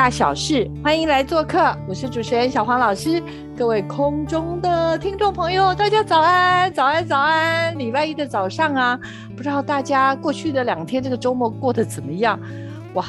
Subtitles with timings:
[0.00, 3.22] 大小事，欢迎来做客，我是主持人小黄老师。
[3.54, 7.78] 各位空中的听众朋友，大家早安，早安，早安！
[7.78, 8.98] 礼拜一的早上啊，
[9.36, 12.40] 不知道大家过去的两天这个周末过得怎么样？
[12.94, 13.04] 哇，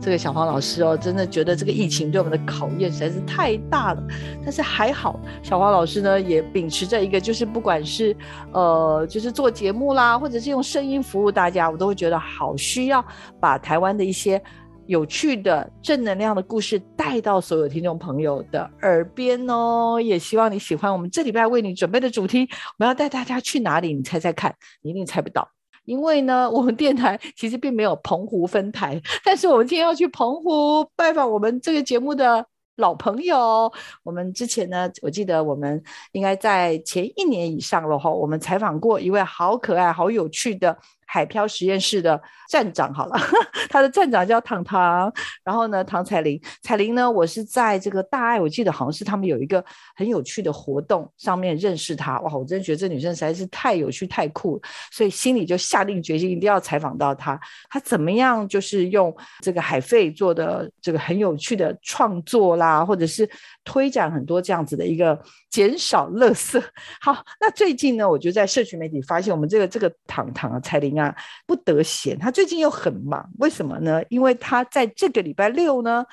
[0.00, 4.00] 这个小黄老师哦，真的觉得这个疫情对我们的考验实在是太大了。
[4.44, 8.16] 但是还好，小黄老师呢也秉持着一个，就是不管是
[8.52, 13.04] 呃，就是做节目啦，或者是用声音服务大家，我都会觉得好需要
[13.40, 14.40] 把台湾的一些。
[14.86, 22.42] 有趣的正能量的故事带到所有听众朋友的耳边哦，也希望你喜欢我们这礼拜为你准备的主题。
[22.42, 23.92] 我们要带大家去哪里？
[23.92, 25.48] 你猜猜看，你一定猜不到，
[25.84, 33.72] 因为呢，我们电台其实并没有澎湖分台，但是我们今天要去澎湖拜访我们这个节目的老朋友。
[34.04, 40.76] 我们之前呢，我记得我们应该在前一年以上了哈，我们采访过一位好可爱、好有趣的。
[41.06, 43.16] 海漂实验室的站长，好了，
[43.70, 45.12] 他的站长叫糖糖，
[45.44, 57.38] 然后呢，唐彩玲，彩玲呢，我是在这个大爱，我记得好像是他们有一个很有趣的活动上面认识她，哇，我真的觉得这女生实在是太有趣、太酷，所以心里就下定决心一定要采访到她，
[57.70, 63.28] 她怎么样就是用这个海费做的这个很有趣的创作啦，或者是
[63.64, 65.16] 推展很多这样子的一个
[65.50, 66.60] 减少垃圾。
[67.00, 70.95] 好，那最近呢，我就在社群媒体发现我们这个这个糖糖啊，彩玲。
[70.98, 71.14] 啊，
[71.46, 74.02] 不得闲，他最近又很忙，为什么呢？
[74.08, 76.04] 因为他在这个礼拜六呢，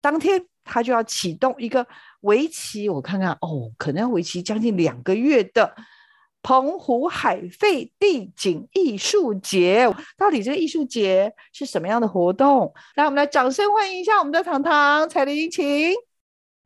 [0.00, 1.86] 当天他就要启动一个
[2.20, 5.74] 为期，我看看哦，可能要为期将近两个月的
[6.42, 9.92] 澎湖海废地景艺术节。
[10.16, 12.72] 到底这个艺术节是什么样的活动？
[12.96, 16.09] 来，我们来掌声欢迎一下我们的糖糖彩玲，请。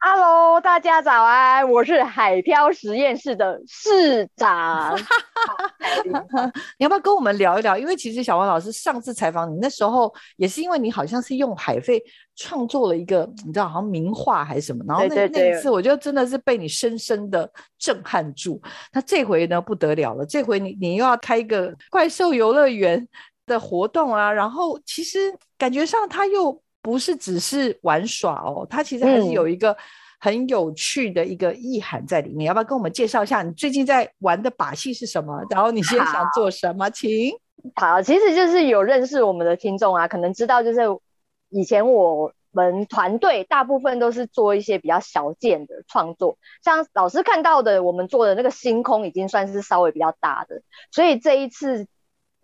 [0.06, 4.94] Hello，大家早安，我是海漂实验室的市长。
[6.76, 7.78] 你要不要跟我们聊一聊？
[7.78, 12.02] 因为其实小王老师上次采访你那时候，也是因为你好像是用海费
[12.36, 18.60] 创作了一个，你知道好像名画还是什么，然后那那一次我觉得真的是被你深深的震撼住。
[18.92, 23.08] 那这回呢不得了了，这回你你又要开一个怪兽游乐园
[23.46, 26.62] 的活动啊，然后其实感觉上他又。
[26.84, 29.74] 不是只是玩耍哦，它其实还是有一个
[30.20, 32.46] 很有趣的一个意涵在里面。
[32.46, 35.42] 要不要跟我们介绍一下你最近在玩的把戏是什么？
[35.48, 36.90] 然后你现在想做什么？
[36.90, 37.32] 请
[37.76, 40.80] 好，其实就是有认识我们的听众啊，可能知道就是
[41.48, 51.86] 以前我们团队大部分都是做一些比较小件的创作，像老师看到的，我们做的那个星空已经算是稍微比较大的，所以这一次。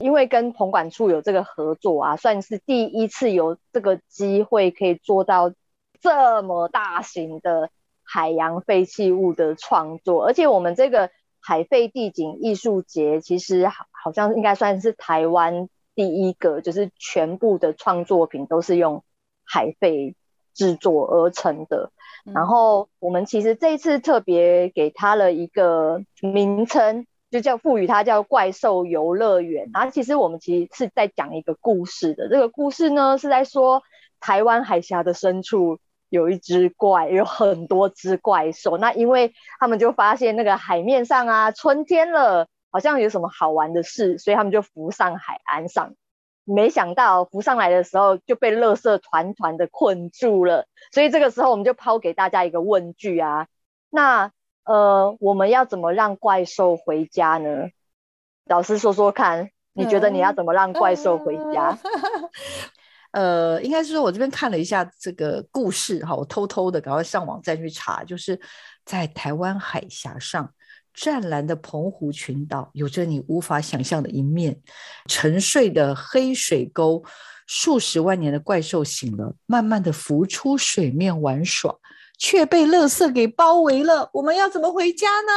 [0.00, 5.52] 因为跟棚管处有这个合作啊，算是第一次有这个机会可以做到
[6.00, 7.68] 这么大型的
[8.02, 19.04] 海洋废弃物的创作，而且我们这个海废地景艺术节其实好好像应该算是台湾第一个，就是全部的创作品都是用
[19.44, 20.16] 海废
[20.54, 21.92] 制作而成的。
[22.24, 27.06] 然后我们其实这一次特别给他了一个名称。
[27.30, 32.28] 就叫赋予它叫怪兽游乐园，然后其实我们其实是在讲一个故事的。
[32.28, 33.82] 这个故事呢是在说
[34.18, 38.78] 台湾海峡的深处有一只怪，有很多只怪兽。
[38.78, 45.94] 那因为他们就发现那个海面上啊，春天了，好像有什么好玩的事，所以他们就浮上海岸上。
[46.44, 50.66] 没想到浮上来的时候就被垃圾团团的困住了。
[50.90, 53.46] 所以这个时候我们就抛给大家一个问句啊，
[53.88, 54.32] 那。
[54.64, 57.68] 呃，我们要怎么让怪兽回家呢？
[58.46, 61.78] 老师说说看，你觉得你要怎么让怪兽回家？
[63.12, 68.40] 呃，应该是说，我这边看了一下这个故事哈，我偷偷的赶快上网再去查，就是
[68.84, 70.52] 在台湾海峡上
[70.94, 74.60] 湛蓝的澎湖群岛，有着你无法想象的一面。
[75.06, 77.02] 沉睡的黑水沟，
[77.48, 81.74] 数十万年的怪兽醒了，慢慢的浮出水面玩耍。
[82.20, 85.32] 却被垃圾给包围了，我们要怎么回家呢？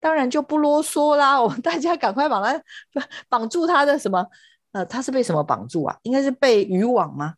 [0.00, 2.60] 当然就不啰嗦啦，我们大家赶快把它
[3.30, 4.26] 绑住它的什么？
[4.72, 5.96] 呃，它是被什么绑住啊？
[6.02, 7.34] 应该是被渔网吗？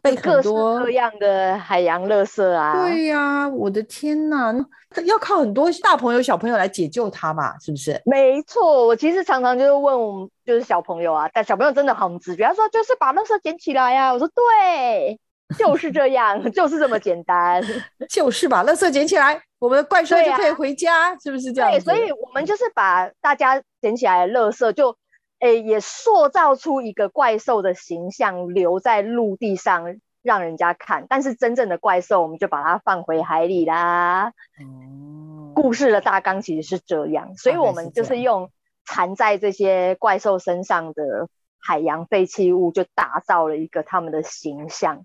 [0.00, 2.72] 被很多各样的海洋垃圾啊。
[2.80, 4.54] 对呀、我的天呐，
[4.94, 8.00] 那要靠很多大朋友小朋友来解救它嘛，是不是？
[8.06, 15.18] 没错，我其实常常就是问我们就是小朋友啊，但小朋友真的很直觉，他说就是把垃圾捡起来呀、我说对，
[15.58, 17.62] 就是这样，就是这么简单。
[18.10, 24.96] 就是把垃圾捡起来，我们的怪兽就可以回家，是不是这样对，所以我们就是把大家捡起来的垃圾就，
[25.38, 31.06] 诶，也塑造出一个怪兽的形象，留在陆地上让人家看。
[31.08, 34.32] 但是真正的怪兽，我们就把它放回海里啦。
[34.58, 38.50] 哦，故事的大纲其实是这样，所以我们就是用
[38.84, 41.28] 缠在这些怪兽身上的
[41.60, 45.04] 海洋废弃物，就打造了一个他们的形象，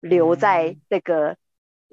[0.00, 1.36] 留在嗯这个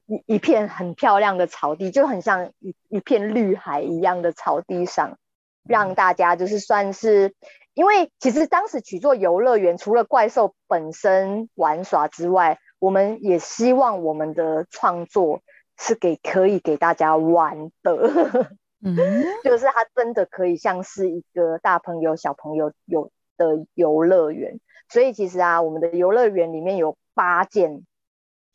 [0.05, 5.17] 一一片很漂亮的草地，就很像一一片绿海一样的草地上，
[5.63, 7.33] 让大家就是算是。
[7.73, 15.41] 因为其实当时取做游乐园，除了怪兽本身玩耍之外，我们也希望我们的创作
[15.77, 17.91] 是给可以给大家玩的，
[18.81, 18.95] 嗯，
[19.43, 24.61] 就是它真的可以像是一个大朋友小朋友有的游乐园。
[24.87, 27.85] 所以其实啊，我们的游乐园里面有八件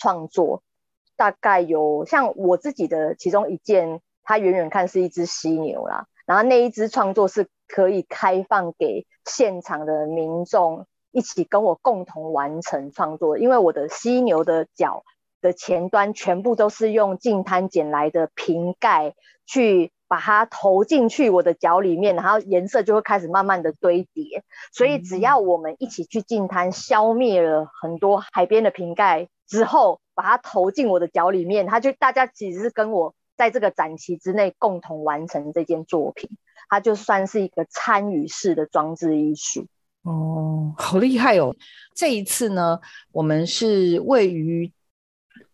[0.00, 0.64] 创作，
[1.16, 15.04] 大概有像我自己的其中一件，它远远看是一只犀牛啦，然后那一只创作是可以开放给现场的民众一起跟我共同完成创作，因为我的犀牛的脚
[15.40, 19.14] 的前端全部都是用净滩捡来的瓶盖
[19.46, 24.42] 去把它投进去我的脚里面，然后颜色就会开始慢慢的堆叠。
[24.72, 36.28] 所以只要我们一起去净滩，消灭了很多海边的瓶盖之后，把它投进我的脚里面，它就大家其实是跟我在这个展期之内共同完成这件作品，
[36.68, 39.68] 它就算是一个参与式的装置艺术。
[40.02, 41.54] 哦，好厉害哦！
[41.94, 42.80] 这一次呢，
[43.12, 44.72] 我们是位于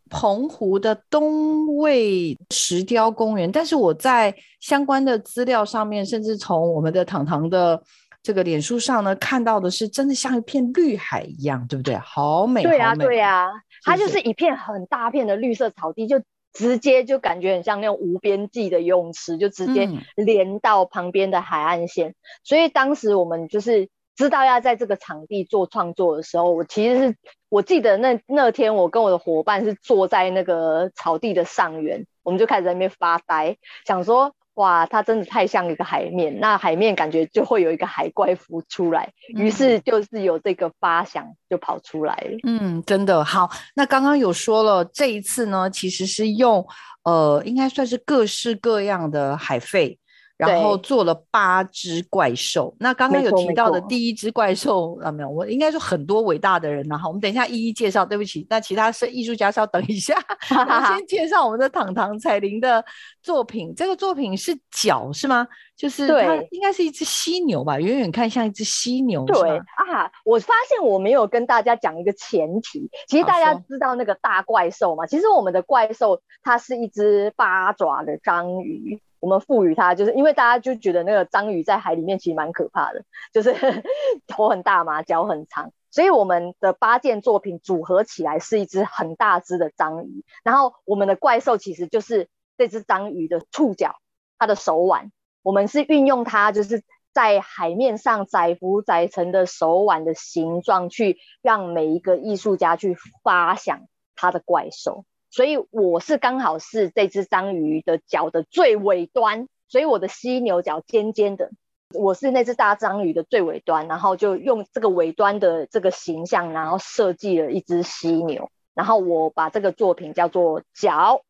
[0.09, 7.83] 澎湖的东卫石雕公园，但是我在相关的资料上面，甚至从我们的糖糖的
[8.23, 11.97] 这个脸书上呢，看到的是真的像一片绿海一样，对不对？
[11.97, 13.47] 好美，对啊，好美对啊，
[13.85, 16.21] 它是就是一片很大片的绿色草地，就
[16.53, 22.15] 直接就感觉很像那种无边际的游泳池，就直接嗯连到旁边的海岸线。
[22.45, 27.17] 所以当时我们就是知道要在这个场地做创作的时候，我其实是
[27.49, 34.35] 我记得那那天我跟我的伙伴是坐在那个草地的上缘，我们就开始在那边发呆，想说。
[34.57, 42.39] 哇，它真的太像一个海面，那海面感觉就会有一个海怪浮出来，于是就是有这个发想就跑出来了。
[42.45, 43.51] 嗯，真的好。
[43.75, 46.67] 那刚刚有说了，这一次呢，其实是用
[47.05, 49.99] 呃，应该算是各式各样的海废，
[50.37, 52.75] 然后做了八只怪兽。
[52.79, 58.07] 那刚刚有提到的第一只怪兽啊，没有，我应该说很多伟大的人呐、哈，我们等一下一一介绍。
[58.07, 60.15] 对不起，那其他是艺术家是要等一下，
[60.59, 62.85] 我们先介绍我们的糖糖彩玲的
[63.23, 63.75] 作品。
[63.75, 65.47] 这个作品是脚是吗？
[65.77, 75.05] 就是它对应该是一只犀牛吧，远远看像一只犀牛，是对啊，我发现我没有跟大家讲一个前提，其实大家知道那个大怪兽嘛？
[75.07, 83.03] 其实我们的怪兽它是一只八爪的章鱼，我们赋予它，就是因为大家就觉得那个章鱼在海里面其实蛮可怕的，
[83.33, 83.53] 就是
[84.29, 93.97] 头很大嘛，脚很长，所以我们的八件作品组合起来是一只很大只的章鱼，然后我们的怪兽其实就是这只章鱼的触角，
[94.39, 95.11] 它的手腕。
[95.43, 105.05] 我们是运用它，就是在海面上载浮载沉的手腕的形状，去让每一个艺术家去发想他的怪兽。
[105.37, 111.51] 所以我是刚好是这只章鱼的脚的最尾端，所以我的犀牛角尖尖的，
[111.93, 121.21] 我是那只大章鱼的最尾端，然后就用这个尾端的这个形象，然后设计了一只犀牛，然后我把这个作品叫做脚。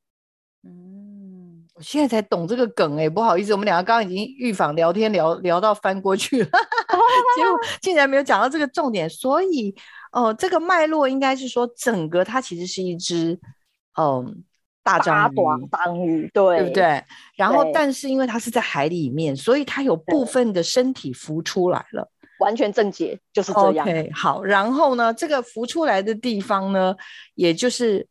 [0.62, 6.46] 嗯，我现在才懂这个梗哎、不好意思，我们两个刚刚已经预防聊天聊聊到翻过去了，
[7.36, 9.74] 结果竟然没有讲到这个重点，所以
[10.12, 13.36] 呃，这个脉络应该是说整个它其实是一只
[13.98, 14.44] 嗯
[14.82, 15.68] 大八章爪鱼。
[15.72, 16.74] 章鱼，对对不？
[16.74, 17.04] 对？
[17.34, 22.08] 然后，但是因为它是在海里面，所以它有部分的身体浮出来了。
[22.38, 23.84] 完全正解，就是这样。
[23.84, 26.94] OK，好，然后呢，这个浮出来的地方呢，
[27.34, 28.06] 也就是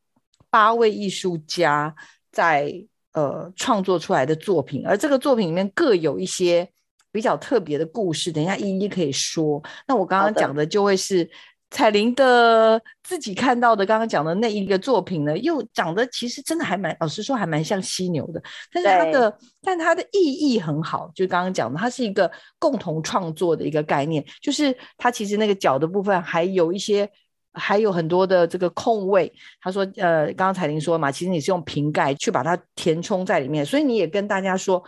[0.49, 1.95] 八位艺术家
[2.29, 2.73] 在
[3.13, 6.67] 呃创作出来的作品，而这个作品里面各有一些
[7.11, 9.63] 比较特别的故事，等一下一一可以说。
[9.87, 11.29] 那我刚刚讲的就会是。
[11.71, 18.41] 彩玲的自己看到的，刚刚讲的那一个作品呢，又长得其实真的还蛮，老实说还蛮像犀牛的，
[18.71, 27.09] 但是它的，但它的意义很好，就刚刚讲的，它是一个共同创作的一个概念，就是它其实那个脚的部分还有一些
[27.53, 29.33] 还有很多的这个空位。
[29.59, 34.81] 他说，呃，刚刚彩玲说嘛，其实你是用瓶盖去把它填充在里面，所以你也跟大家说。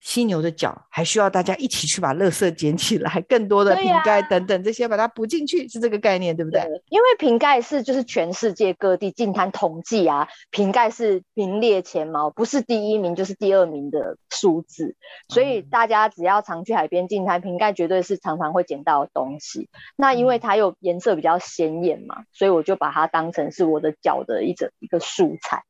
[0.00, 6.60] 犀牛的脚还需要大家一起去把垃圾捡起来，更多的瓶盖等等这些把它补进去，是这个概念对不对？
[6.88, 14.96] 因为瓶盖是就是全世界各地净滩统计啊，瓶盖是名列前茅，不是第一名就是第二名的数字，
[15.28, 19.68] 所以大家只要常去海边净滩，瓶盖绝对是常常会捡到的东西。
[19.96, 25.62] 那因为它有颜色比较鲜艳嘛，所以我就把它当成是我的脚的一整一个素材。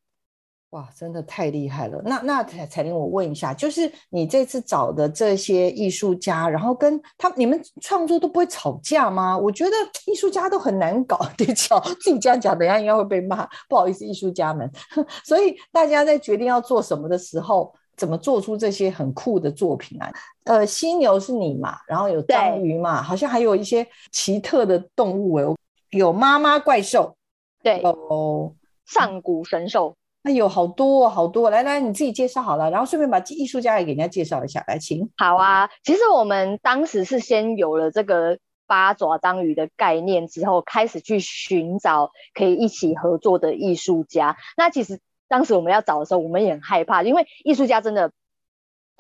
[0.71, 2.01] 哇，真的太厉害了！
[2.05, 9.37] 那那彩彩玲，我问一下，就是你这次找的这些艺术家，然后跟他你们创作都不会吵架吗？
[9.37, 9.73] 我觉得
[10.07, 14.71] 艺术家都很难搞， 对巧自己这样讲，等下应该会被骂，不好意思，艺术家们。
[15.27, 20.09] 所以大家在决定要做什么的时候，怎么做出这些很酷的作品啊？
[20.45, 25.45] 呃，犀牛是你嘛，然后有章鱼嘛，好像还有一些奇特的动物哎，
[25.91, 27.17] 有妈妈怪兽，
[27.61, 28.55] 对，有
[28.87, 29.97] 上古神兽。
[30.23, 31.49] 哎呦，好多好多！
[31.49, 35.11] 来来，你自己介绍好了，然后顺便把艺术家也给人家介绍一下，来，请。
[35.17, 44.37] 好啊，其实我们当时是先有了这个八爪章鱼的概念之后，开始去寻找可以一起合作的艺术家。
[44.57, 48.13] 那其实当时我们要找的时候，我们也很害怕，因为艺术家真的。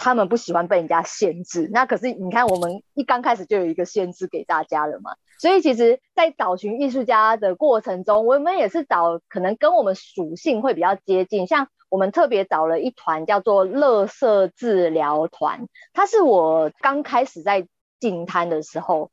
[0.00, 5.12] 他们不喜欢被人家限制，那可是你看，我们一刚开始就有一个限制给大家了嘛。
[5.38, 11.46] 所以其实，在找寻艺术家的过程中，我们也是找可能跟我们属性会比较接近。
[11.46, 17.68] 像我们特别找了一团叫做“乐色治疗团”，它是我刚开始在
[18.00, 19.10] 进摊的时候，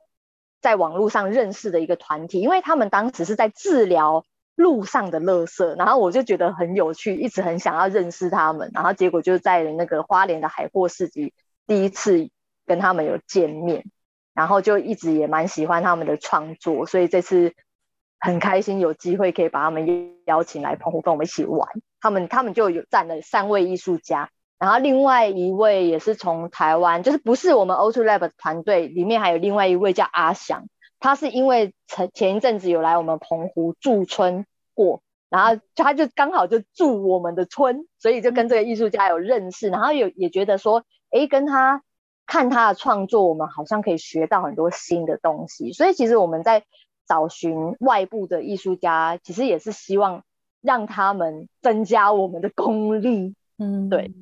[0.62, 4.24] 在网络上认识的一个团体，因为他们当时是在治疗。
[4.58, 11.32] 路上的垃圾，然后我就觉得很有趣，一直很想要认识他们，然后结果就在那个花莲的海货市集
[11.68, 12.30] 第一次
[12.66, 13.86] 跟他们有见面，
[14.34, 17.54] 然后就一直也蛮喜欢他们的创作，所以这次
[18.20, 21.70] 很开心有机会可以把他们邀请来澎湖跟我们一起玩。
[22.02, 30.66] 他们他们就有站了三位艺术家，然后另外一位也是从台湾，就是不是我们 o t o Lab 团队里面还有另外一位叫阿翔。
[31.00, 41.84] 他是因为前前一阵子有来我们澎湖驻村过，然后他就刚好就住我们的村，所以就跟这个艺术家有认识，然后有也觉得说，哎，跟他
[42.26, 45.72] 看他的创作，我们好像可以学到很多新的东西。
[45.74, 46.64] 所以其实我们在
[47.08, 50.24] 找寻外部的艺术家，其实也是希望
[50.62, 53.36] 让他们增加我们的功力。
[53.58, 54.14] 嗯，对。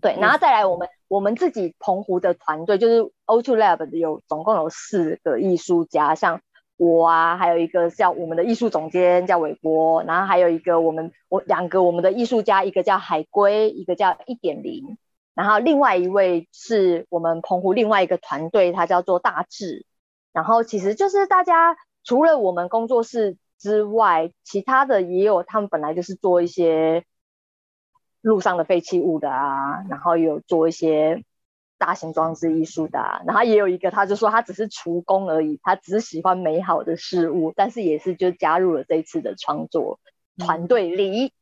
[0.00, 6.40] 对，然后再来我们我们自己澎湖的团队，就是 O Two Lab 有总共有四个艺术家，像
[6.76, 14.96] 我啊，还有一个叫我们的艺术总监叫韦波，然后还有一个我们我两个我们的艺术家，一个叫海龟，一个叫一点零，
[15.34, 19.86] 然后另外一位是我们澎湖另外一个团队，他叫做大智，
[20.32, 27.04] 然后其实就是大家除了我们工作室之外，其他的也有，他们本来就是做一些。
[28.24, 31.22] 路上的废弃物的啊，然后有做一些
[31.76, 40.00] 大型装置艺术的，啊然后也有一个，他就说他只是厨工而已，他只喜欢美好的事物，但是也是就加入了这一次的创作
[40.38, 41.32] 团队里。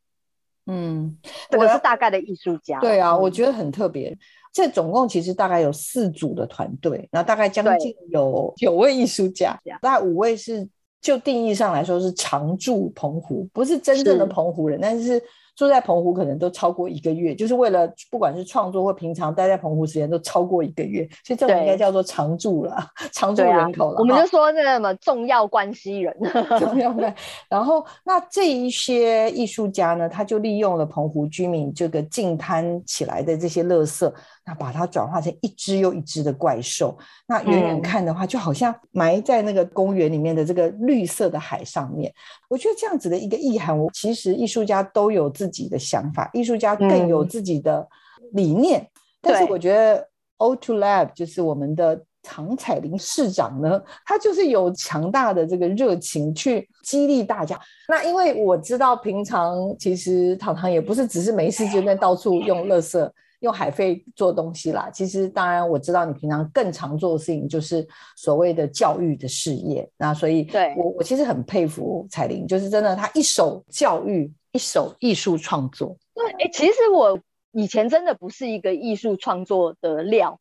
[0.66, 1.18] 嗯，
[1.50, 2.80] 这个是大概的艺术家。
[2.80, 4.18] 对啊，我觉得很特别。
[4.52, 10.68] 这总共其实大概有四组的团队，那大概将近有九位艺术家，大概五位是
[11.00, 15.22] 就定义上来说是常驻澎湖，不是真正的澎湖人，但是。
[15.54, 22.76] 住在澎湖可能都超过一个月，就是为了不管是创作或平常待在澎湖时间都超过一个月，所以这种应该叫做常住了，
[23.12, 23.98] 常住人口了。
[23.98, 26.16] 我们就说那什么重要关系人，
[26.58, 27.14] 重要关。
[27.48, 34.12] 然后那这一些艺术家呢，他就利用了澎湖居民这个净滩起来的这些垃圾。
[34.44, 42.12] 那把它转化成一只又一只的怪兽，那远远看的话，就好像埋在那个公园里面的这个绿色的海上面。
[42.48, 47.84] 我觉得这样子的一个意涵，我其实艺术家都有自己的想法，艺术家更有自己的
[48.32, 48.86] 理念。
[49.20, 50.06] 但是我觉得
[50.36, 57.60] O to Lab 就是我们的唐彩玲市长呢，他就是有强大的这个热情去激励大家。
[57.88, 63.10] 那因为我知道平常其实糖糖也不是只是没事就在到处用垃圾。
[63.42, 67.84] 用海飞做东西啦，其实当然我知道你平常更常做的事情就是
[68.16, 75.96] 所谓的教育的事业，那所以对我我其实很佩服彩玲，就是真的她一手教育，一手艺术创作。
[76.14, 77.18] 对，哎，其实我
[77.50, 80.38] 以前真的不是一个艺术创作的料，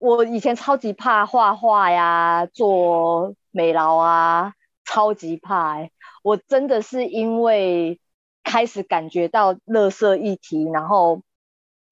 [0.00, 4.54] 我以前超级怕画画呀，做美劳啊，
[4.84, 5.76] 超级怕。
[5.76, 5.92] 哎，
[6.24, 8.00] 我真的是因为
[8.42, 11.22] 开始感觉到乐色议题，然后。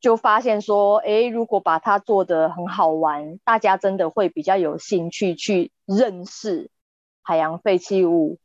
[0.00, 6.70] 就发现说，哎，如果把它做得很好玩，大家真的会比较有兴趣去认识
[7.22, 8.38] 海洋废弃物，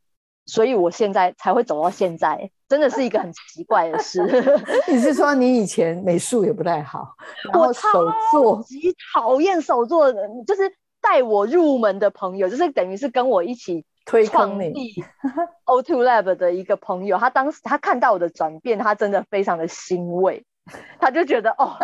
[0.46, 4.20] 所以我现在才会走到现在，真的是一个很奇怪的事。
[4.90, 7.14] 你是说你以前美术也不太好，
[7.52, 7.88] 然后手
[8.32, 10.62] 作极讨厌手作的，就是
[11.00, 14.74] 带我入门的朋友，就是等于是跟我一起推创立
[15.64, 20.44] O Two Lab 的一个朋友，他当时他看到我的转变，他真的非常的欣慰。
[20.98, 21.76] 他就觉得哦，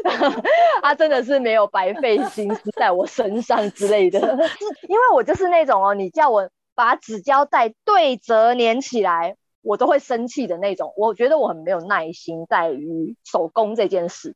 [0.80, 4.18] 他真的是没有白费心思在我身上之类的，
[4.88, 10.94] 因为我就是那种哦，你叫我把纸胶带对折粘起来，我都会生气的那种。
[10.96, 14.34] 我觉得我很没有耐心在于手工这件事，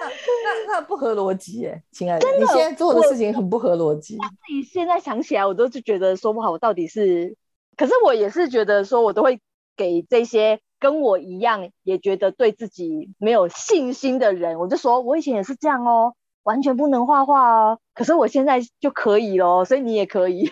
[0.00, 4.16] 那那那不合逻辑耶，亲爱的，你现在做的事情很不合逻辑。
[4.16, 7.36] 自己现在想起来，我都是觉得说不好，我到底是，
[7.74, 9.40] 可是我也是觉得说，我都会
[9.76, 10.60] 给这些。
[10.82, 16.12] 跟我一样也觉得对自己没有信心的人，我就说，我以前也是这样哦，
[16.42, 20.50] 完全不能画画哦，可是我现在就可以咯，所以你也可以，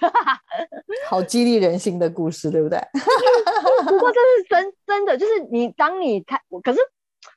[1.11, 2.79] 好激励人心的故事，对不对？
[3.85, 6.79] 不过这是真真的，就是你当你看，可是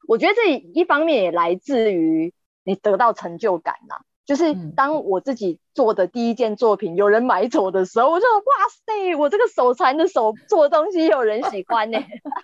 [0.07, 2.31] 我觉得这一方面也来自于
[2.63, 3.95] 你得到成就感呐。
[4.25, 8.43] 就是当我自己做的第一件作品有人买走的时候，我就哇
[8.85, 11.97] 塞，我这个手残的手做东西有人喜欢呢，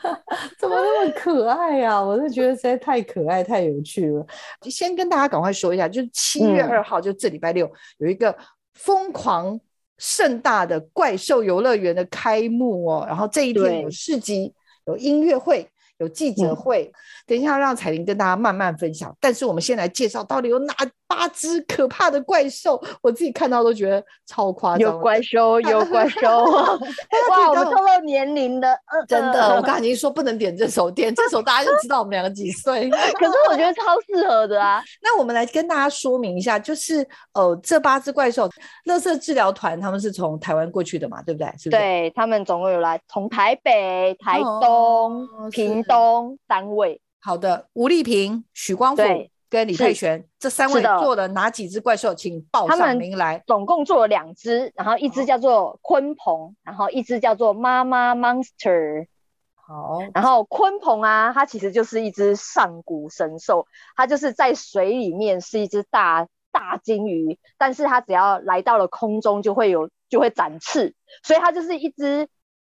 [0.60, 2.02] 怎么那么可爱呀？
[2.02, 4.26] 我是觉得实在太可爱、太有趣了。
[4.60, 8.36] 就先跟大家赶快说一下，就是七月二号，就这礼拜六有一个
[8.74, 9.60] 疯狂
[9.98, 14.54] 盛大的怪兽游乐园的开幕哦，然后这一天有市集、
[14.86, 15.70] 有音乐会。
[16.00, 16.90] 有记者会，
[17.28, 19.14] 等一下让彩玲跟大家慢慢分享。
[19.20, 20.74] 但是我们先来介绍到底有哪
[21.10, 24.80] 八只可怕的怪兽，我自己看到都觉得超夸张。
[24.80, 26.46] 有 怪兽，有怪兽！
[27.30, 32.88] 哇，我们透露年龄的，真的，我刚才已经说不能点这首，点这首大家就知道我们两个几岁。
[33.20, 34.82] 可是我觉得超适合的啊。
[35.02, 38.48] 那我们来跟大家说明一下，就是呃，这八只怪兽，
[38.86, 41.48] 乐色治疗团他们是从台湾过去的嘛，对不对？
[41.58, 41.82] 是不是？
[41.82, 45.84] 对他们总共有来从台北、台东、屏。
[45.90, 49.02] 东三位，好的，吴丽萍、许光甫
[49.50, 52.14] 跟李佩璇这三位做了哪几只怪兽？
[52.14, 53.44] 请报上名来。
[53.48, 59.08] 总共做了两只，然后一只叫做鲲鹏，然后一只叫做妈妈 monster。
[59.56, 72.28] 好，然后鲲鹏啊，它其实就是一只上古神兽，它就是在水里面是一只大大金鱼，但是它只要来到了空中就会有就会展翅，所以它就是一只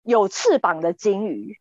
[0.03, 1.57] 有翅膀的金鱼。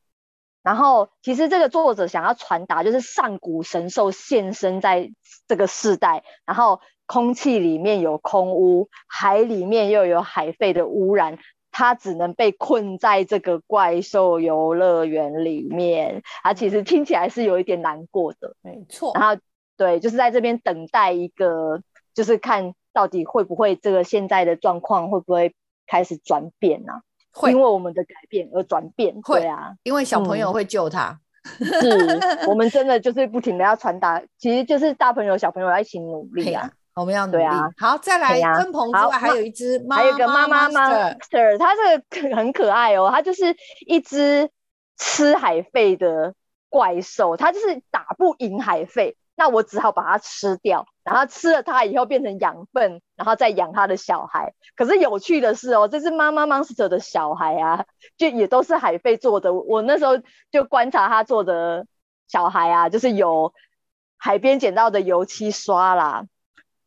[0.63, 5.11] 然后，其实这个作者想要传达，就是上古神兽现身在
[5.49, 11.39] 这个世代，然后空气里面有空污，海里面又有海废的污染，
[11.73, 16.23] 它只能被困在这个怪兽游乐园里面。
[16.45, 19.13] 它其实听起来是有一点难过的，没错。
[19.15, 19.41] 然后，
[19.77, 21.83] 对，就是在这边等待一个，
[22.15, 27.03] 就是看到底会不会这个现在的状况会不会开始转变呢？
[27.33, 27.51] 会。
[27.51, 29.47] 因为我们的改变而转变，会。
[29.47, 31.19] 啊，因为小朋友会救他。
[31.59, 37.45] 是，我们真的就是不停的要传达， 其实就是大朋友小朋友要一起努力啊，我们要努力。
[37.77, 43.57] 好，再来跟鹏之外，还有一只，还有一个妈妈 monster，它这个很可爱哦，它就是
[43.89, 44.49] 一只
[44.97, 46.33] 吃海费的
[46.69, 49.17] 怪兽，它就是打不赢海费。
[49.43, 54.55] 那我只好把它吃掉，然后吃了它以后变成养分，然后再养它的小孩。
[54.77, 57.85] 可是有趣的是哦，这只妈妈 monster 的小孩啊，
[58.17, 59.53] 就也都是海贝做的。
[59.53, 60.13] 我那时候
[60.53, 61.89] 就观察他做的
[62.29, 63.53] 小孩啊，就是有
[64.17, 66.27] 海边捡到的油漆刷啦，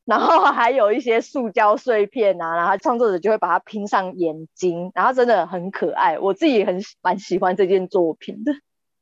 [0.05, 6.17] 然后还有一些塑胶碎片啊，然后创作者就会把它拼上眼睛，然后真的很可爱。
[6.19, 8.53] 我自己很蛮喜欢这件作品的。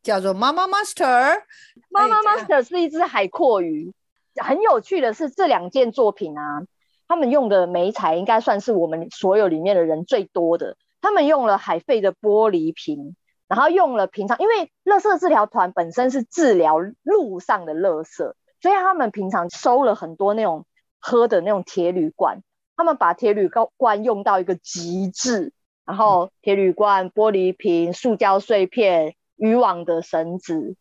[0.04, 1.42] 叫做妈妈 Master，
[1.90, 3.94] 妈妈 Master 是一只海阔鱼。
[4.36, 6.64] 很有趣的是，这两件作品啊，
[7.08, 10.76] 他们用的媒材应该算是我们所有里面的人最多的。
[11.02, 13.16] 他们用了海废的玻璃瓶，
[13.48, 20.66] 然后用了平常，因为乐色治疗团本身是治疗路上的乐色，所以他们平常收了很多那种
[21.00, 22.42] 喝的那种铁铝罐，
[22.76, 25.54] 他们把铁铝罐用到一个极致，
[25.86, 29.16] 然后铁铝罐、玻璃瓶、塑胶碎片。
[29.38, 30.76] 渔网的绳子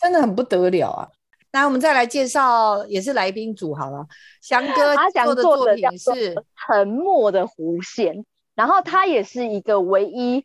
[0.00, 1.08] 真的很不得了啊！
[1.52, 4.06] 那我们再来介绍，也是来宾组好了。
[4.42, 6.34] 翔哥他做的作品是
[6.66, 8.14] 《沉默的弧线》，
[8.54, 10.44] 然后他也是一个唯一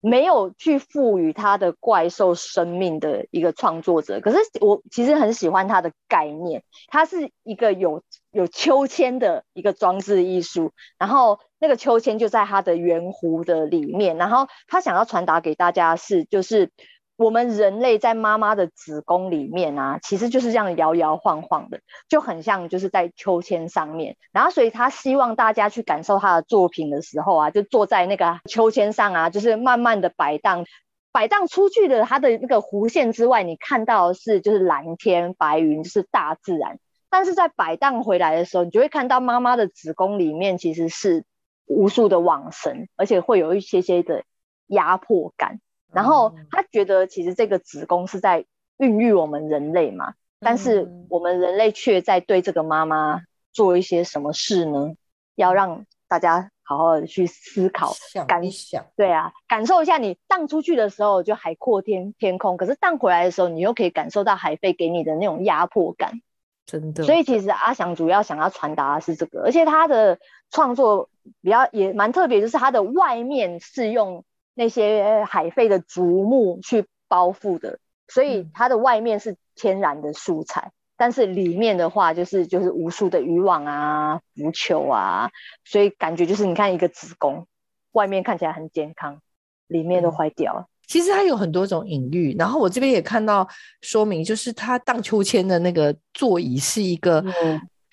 [0.00, 4.20] 没有去赋予他的怪兽生命的一个创作者。
[4.20, 16.70] 可是我其实很喜欢他的概念，他是一个有有秋千的一个装置艺术，然后那个秋千就在他的圆弧的里面，然后他想要传达给大家是就是。
[17.20, 21.78] 我们人类在妈妈的子宫里面啊，其实就是这样摇摇晃晃的，
[22.08, 24.16] 就很像就是在秋千上面。
[24.32, 30.64] 然后，所以他希望大家去感受他的作品的时候啊，就坐在那个秋千上啊，就是慢慢的摆荡，
[31.12, 36.78] 摆荡出去的它的那个弧线之外，你看到的是就是蓝天白云，就是大自然。
[37.10, 41.24] 但是在摆荡回来的时候，你就会看到妈妈的子宫里面其实是
[41.66, 44.24] 无数的往神，而且会有一些些的
[44.68, 45.60] 压迫感。
[45.92, 48.44] 然后他觉得，其实这个子宫是在
[48.78, 53.22] 孕育我们人类嘛，但是我们人类却在对这个妈妈
[53.52, 54.92] 做一些什么事呢？
[55.34, 57.92] 要让大家好好的去思考，
[58.28, 58.86] 感想。
[58.96, 66.20] 对啊，感受一下，你荡出去的时候就海阔天天空，可是荡回来的时候，你又可以感受到海费给你的那种压迫感。
[66.66, 67.02] 真的。
[67.02, 71.10] 所以其实阿翔主要想要传达的是这个，而且他的创作
[71.42, 74.24] 比较也蛮特别，就是他的外面是用。
[74.60, 85.30] 那些海废的竹木去包覆的，所以它的外面是天然的素材，但是里面的话就是就是无数的渔网啊、浮球啊，
[85.64, 87.46] 所以感觉就是你看一个子宫，
[87.92, 89.18] 外面看起来很健康，
[89.66, 90.66] 里面都坏掉了。
[90.86, 93.48] 其实它有很多种隐喻，然后我这边也看到
[93.80, 97.24] 说明，就是它荡秋千的那个座椅是一个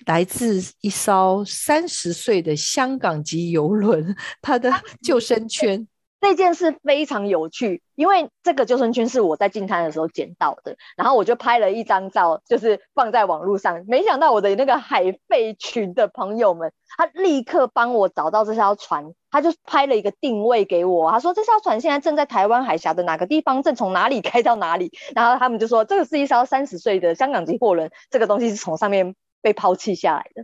[0.06, 4.70] 来自一艘三十岁的香港籍游轮， 它的
[5.02, 5.88] 救生圈。
[6.28, 13.86] 这件事非常有趣，因为这个救生圈是我在进滩的时候捡到的，然后我就拍了一张照，就是放在网络上。
[13.88, 24.92] 没想到我的那个海废群的朋友们，他立刻帮我找到这艘船，他就拍了一个定位给我，他说这艘船现在正在台湾海峡的哪个地方，正从哪里开到哪里。
[25.16, 30.44] 然后他们就说，这个是一艘三十岁的香港籍货轮，这个东西是从上面被抛弃下来的。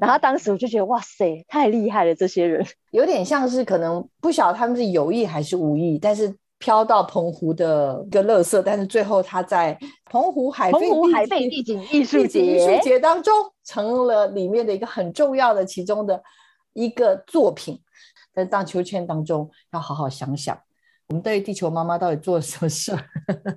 [0.00, 2.14] 然后当时我就觉得哇塞，太厉害了！
[2.14, 9.78] 这些人 有点像是可能不晓得他们是有意还是无意，但是飘到澎湖的一个垃圾，但是最后他在
[10.10, 13.32] 澎湖海澎湖海贝地景艺术节艺术节当中
[13.64, 16.22] 成了里面的一个很重要的其中的
[16.72, 17.80] 一个作品。
[18.34, 20.58] 在荡秋千当中，要好好想想，
[21.08, 22.98] 我们对地球妈妈到底做了什么事儿？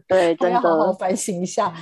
[0.07, 1.73] 对， 真的要好好反省一下。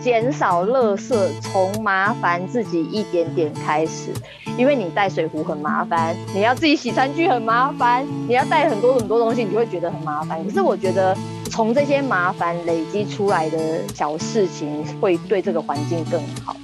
[0.00, 4.12] 减少垃圾，从麻烦自己一点点开始。
[4.56, 10.44] 因为你带水壶很麻烦，你要自己洗餐具很麻烦，你要带很多很多东西，你就会觉得很麻烦。
[10.44, 11.16] 可是我觉得，
[11.50, 13.58] 从这些麻烦累积出来的
[13.94, 16.56] 小事情，会对这个环境更好。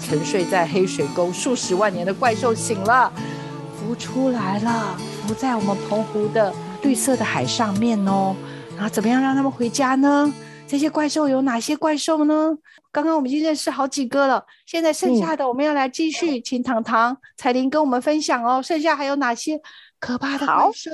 [0.00, 3.10] 沉睡在黑水沟数十万年的怪兽醒了，
[3.74, 6.52] 浮出来了，浮在我们澎湖的。
[6.82, 8.36] 绿色的海上面哦，
[8.76, 10.32] 然后怎么样让他们回家呢？
[10.68, 12.56] 这些怪兽有哪些怪兽呢？
[12.92, 18.62] 刚刚我们已经认识好几个了，现在剩下的我们要来继续，请糖糖、彩玲跟我们分享哦。
[18.62, 19.60] 剩下还有哪些
[19.98, 20.90] 可怕的怪兽？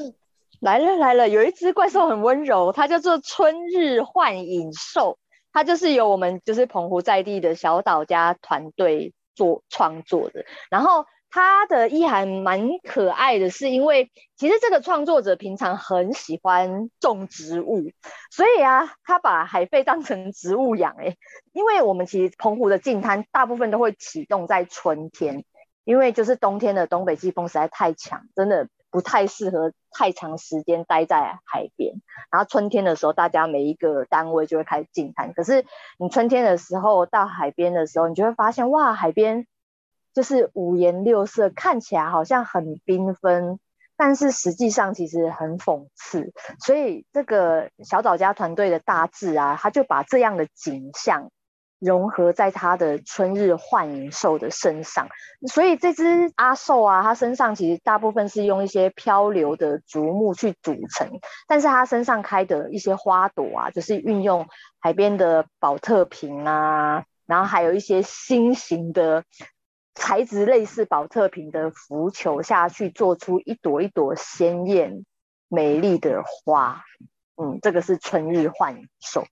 [0.60, 5.18] 来了来了，有一只怪兽很温柔，它叫做春日幻影兽，
[5.52, 11.04] 它就是由我们就是澎湖在地的小岛家团队做创作的，然后。
[11.34, 17.90] 他的意涵蛮可爱的，是因为其实这个创作者平常很喜欢种植物，
[18.30, 20.94] 所以啊，他把海贝当成植物养。
[20.98, 21.16] 哎，
[21.54, 25.46] 因为我们其实澎湖的近滩大部分都会启动在春天，
[25.84, 31.94] 因为就是冬天的东北季风实在太强，真的不太适合太长时间待在海边。
[32.30, 35.32] 然后春天的时候，大家每一个单位就会开始进滩。
[35.32, 35.64] 可是
[35.98, 39.46] 你春天的时候到海边的时候，你就会发现哇，海边。
[40.14, 43.58] 就是五颜六色，看起来好像很缤纷，
[43.96, 46.32] 但是实际上其实很讽刺。
[46.60, 51.30] 所以这个小岛家团队的大致啊，他就把这样的景象
[51.78, 55.08] 融合在他的春日幻影兽的身上。
[55.50, 61.08] 所以这只阿兽啊，它身上其实大部分是用一些漂流的竹木去组成，
[61.48, 64.46] 但是它身上开的一些花朵啊，就是运用
[64.78, 69.24] 海边的宝特瓶啊，然后还有一些新型的。
[69.94, 75.04] 材质类似保特瓶的浮球下去，做出一朵一朵鲜艳
[75.48, 76.82] 美丽的花。
[77.36, 79.24] 嗯，这个是春日幻兽，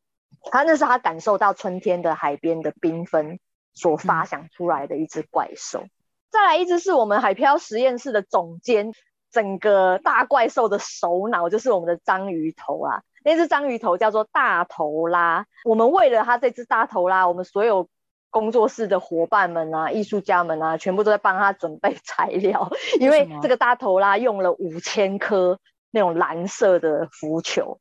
[0.51, 3.39] 他那是他感受到春天的海边的缤纷
[3.73, 5.85] 所发想出来的一只怪兽。
[6.31, 8.93] 再来一只是我们海漂实验室的总监，
[9.31, 13.03] 整个大怪兽的首脑就是我们的章鱼头啊。
[13.25, 15.47] 那只章鱼头叫做大头拉。
[15.65, 17.89] 我们为了它这只大头拉，我们所有。
[18.31, 25.59] 工作室的伙伴们啊，艺术家们啊，全部都在帮他准备材料，因为这个大头啦用了五千颗
[25.91, 27.79] 那种蓝色的浮球，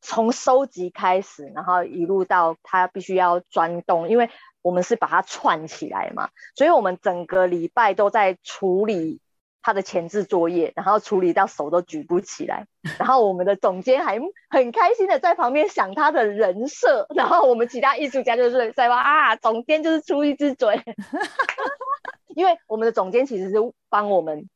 [0.00, 4.30] 从收集开始，然后一路到他必须要钻洞，因为。
[4.60, 9.20] 我们是把它串起来嘛，所以我们整个礼拜都在处理
[9.60, 12.66] 他的前置作业，然后处理到手都举不起来，
[12.98, 14.18] 然后我们的总监还
[14.48, 20.80] 很开心的在旁边想他的人设，然后我们其他艺术家就是在说啊，总监就是出一只嘴，
[22.34, 23.56] 因为我们的总监其实是
[23.90, 24.48] 帮我们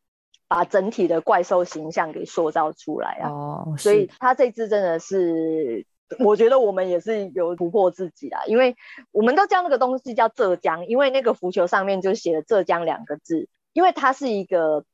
[0.48, 5.84] 把整体的怪兽形象给塑造出来啊，哦，所以他这支真的是，
[6.20, 8.76] 我觉得我们也是有突破自己啦，因为
[9.10, 14.84] 我们都叫那个东西叫浙江，因为那个浮球上面就写了浙江两个字，因为它是一个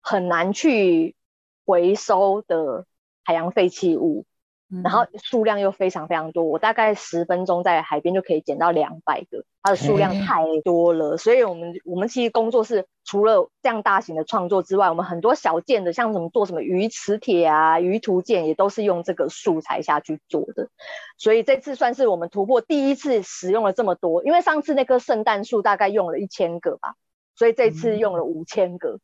[0.00, 1.14] 很难去
[1.66, 2.86] 回收的
[3.22, 4.24] 海洋废弃物，
[4.70, 4.82] 嗯。
[4.82, 20.68] 然后数量又非常非常多，我大概十分钟在海边就可以捡到两百个，它的数量太多了，所以我们我们其实工作室除了这样大型的创作之外，我们很多小件的，像什么做什么鱼磁铁啊、鱼图件，也都是用这个素材下去做的，
[21.18, 26.94] 所以这次算是我们突破第一次使用了这么多，因为上次那棵圣诞树大概用了一千个吧，
[27.34, 29.00] 所以这次用了五千个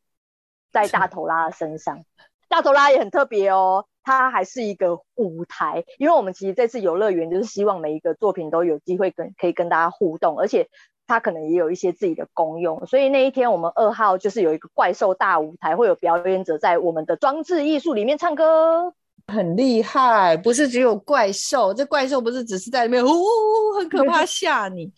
[0.72, 2.04] 在大头拉的身上。
[2.48, 10.68] 大头拉也很特别哦，它还是一个舞台，因为我们其实这次游乐园就是希望每一个作品都有机会跟可以跟大家互动，而且
[11.08, 18.94] 它可能也有一些自己的功用，所以那一天我们二号就是有一个怪兽大舞台，会有表演者在我们的装置艺术里面唱歌。
[19.26, 24.92] 很厉害，不是只有怪兽，这怪兽不是只是在里面呜呜呜很可怕 吓你，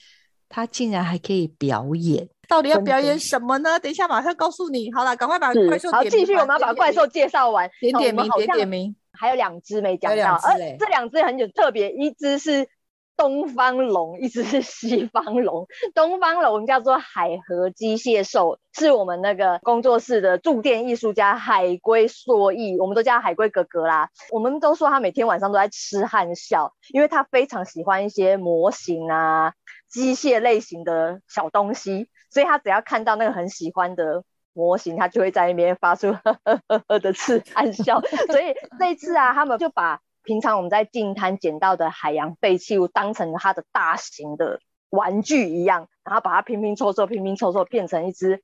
[0.51, 3.79] 它竟然还可以表演，到底要表演什么呢？
[3.79, 4.91] 等一下马上告诉你。
[4.93, 7.71] 好了，赶快把怪兽好，继续我们要把怪兽介绍完。
[7.81, 8.97] 点点名，点点名。
[9.13, 12.69] 还有两只没讲到，而这两只很有特别，一只是
[13.17, 15.67] 东方龙，一只是西方龙。
[15.93, 24.09] 东方龙叫做海河机械兽，是我们那个工作室的驻店艺术家海龟硕义，我们都叫他海龟哥哥啦。
[24.31, 29.53] 我们都说他每天晚上都在吃汉笑，因为他非常喜欢一些模型啊、
[29.91, 34.25] 机械类型的小东西，所以他只要看到那个很喜欢的。
[34.55, 44.59] 模型，他就会在那边发出 呵呵呵呵的刺 暗笑，所以这一次啊，他们就把平常我们在净滩捡到的海洋废弃物当成它的大型的
[44.91, 48.43] 玩具一样，然后把它拼拼凑凑、拼拼凑凑变成一只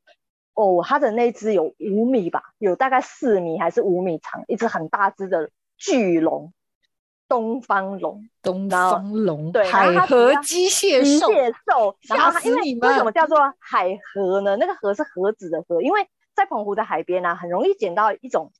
[0.54, 6.52] 哦，它的那只有五米吧，有大概四米还是五米长，一只很大只的巨龙，
[7.28, 14.56] 东方龙，东方龙，对海河机械兽，机械兽，然后它因为为什么叫做海河呢？
[14.56, 18.52] 那个河是盒子的河，因为在澎湖的海边啊，很容易捡到一种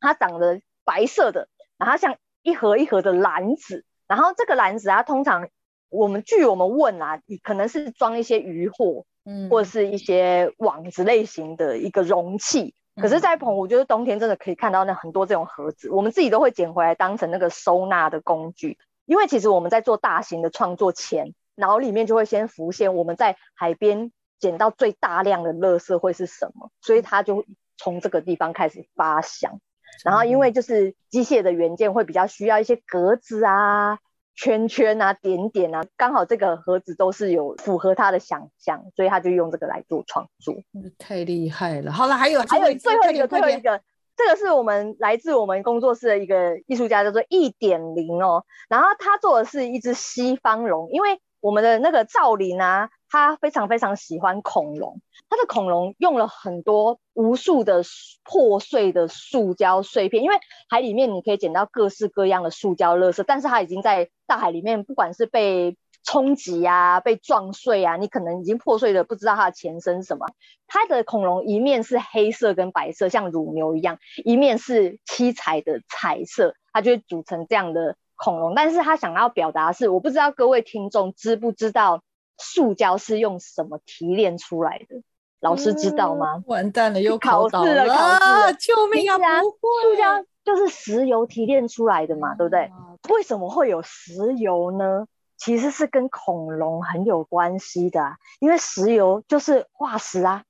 [0.00, 1.48] 它长得白色的，
[1.78, 5.48] 然后像一盒一盒的篮子，然后这个篮子啊，通常
[5.88, 12.74] 我们据我们问啊，可能是装一些鱼货嗯或者是一些网子类型的一个容器。
[12.94, 18.78] 可是，在澎湖，就是冬天真的可以看到那很多这种盒子，我们自己都会捡回来当成那个收纳的工具。
[19.06, 27.44] 因为其实我们在做大型的创作前，脑里面就会先浮现我们在海边捡到最大量的垃圾会是什么，所以他就
[27.76, 29.60] 从这个地方开始发想。
[30.04, 33.98] 然后因为就是机械的元件会比较需要一些格子啊、
[34.34, 40.54] 圈圈啊、点点啊，刚好这个盒子都是有符合他的想象，所以他就用这个来做创作。
[40.98, 41.92] 太厉害了。
[41.92, 43.80] 好了，还有还有最后一个，最后一个，
[44.16, 48.44] 这个是我们来自我们工作室的一个艺术家，叫做一点零哦。
[48.68, 57.82] 然后他做的是一只西方龙，因为我们的那个造林啊，他非常非常喜欢恐龙，他的恐龙用了很多无数的
[58.24, 60.36] 破碎的塑胶碎片，因为
[60.70, 70.26] 海里面你可以捡到各式各样的塑胶垃圾，但是它已经在大海里面，不管是被冲击啊、被撞碎啊，你可能已经破碎的不知道它的前身是什么。
[70.66, 78.54] 它的恐龙一面是黑色跟白色，像乳牛一样，一面是七彩的彩色，它就会组成这样的恐龙。
[78.54, 82.02] 但是他想要表达是，我不知道各位听众知不知道
[82.38, 85.02] 塑胶是用什么提炼出来的？
[85.40, 86.42] 老师知道吗？
[86.46, 89.18] 完蛋了，又考倒试了考试了救命啊！
[89.18, 92.60] 不会，塑胶就是石油提炼出来的嘛，对不对？
[92.64, 95.06] 啊为什么会有石油呢？
[95.36, 100.44] 其实是跟恐龙很有关系的、啊，因为石油就是化石啊，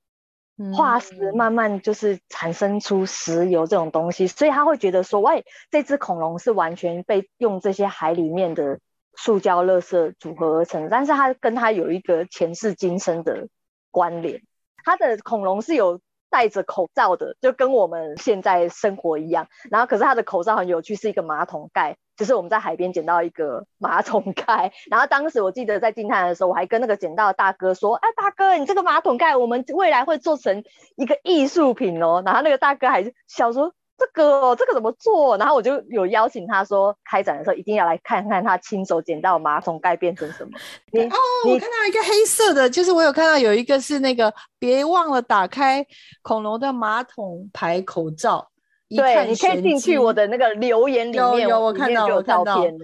[0.77, 8.79] 化石慢慢就是产生出石油这种东西，所以他会觉得说，喂，这只恐龙是完全被用这些海里面的
[9.15, 13.47] 塑胶垃圾组合而成，但是它跟它有一个前世今生的
[13.91, 14.41] 关联。
[14.83, 19.47] 它的恐龙是有戴着口罩的，就跟我们现在生活一样。
[19.69, 24.73] 然后，可是它的口罩很有趣，是一个马桶盖，就是我们在海边捡到一个马桶盖。
[24.89, 30.63] 然后当时我记得在惊叹的时候，我还跟那个捡到的大哥说：“哎，大哥，你这个马桶盖，我们未来会做成
[30.95, 35.37] 一个艺术品哦。”然后那个大哥还笑说：“这个这个怎么做？
[35.37, 40.51] 然后我就有邀请他说，开展的时候一定要来看看他亲手捡到马桶盖变成什么。
[40.91, 41.15] 你哦，
[41.47, 45.85] 我看到一个黑色的，就是我有看到有一个是那个，别忘了打开
[46.21, 48.49] 恐龙的马桶牌口罩。
[48.89, 52.75] 对，你可以进去我的那个留言里面，有我看到有照片。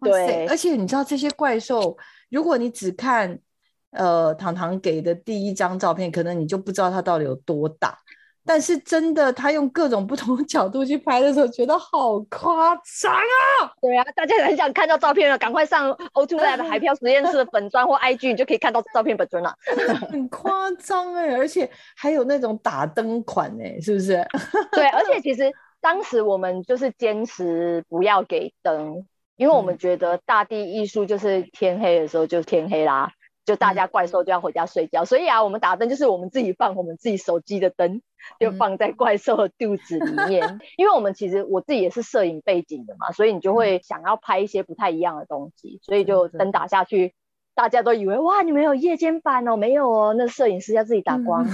[0.00, 1.96] 对，而且你知道这些怪兽，
[2.30, 3.36] 如果你只看
[3.92, 7.98] 呃糖糖给的第一张照片，可能你就不知道它到底有多大。
[8.46, 13.72] 但是真的，他用各种不同的角度去拍的时候，觉得好夸张啊！
[13.80, 19.52] 对啊，大家很想看到照片了，赶快上 O Two Lab 海漂实验室的粉砖或 IG，你就可以看到照片本尊了。
[20.08, 24.24] 很夸张哎，而且还有那种打灯款哎，是不是？
[24.70, 29.04] 对，而且其实当时我们就是坚持不要给灯，
[29.36, 33.10] 因为我们觉得大地艺术就是天黑的时候就天黑啦。
[33.46, 38.02] 就大家怪兽就要回家睡觉，所以啊，我们打灯就是我们自己放我们自己手机的灯，
[38.40, 40.58] 就放在怪兽的肚子里面。
[40.76, 47.14] 因为我们其实我自己也是摄影背景的嘛，所以你就会想要拍一些不太一样的东西，所以就灯打下去，
[47.54, 51.46] 大家都以为哇，你们有夜间版哦，没有哦，那摄影师要自己打光。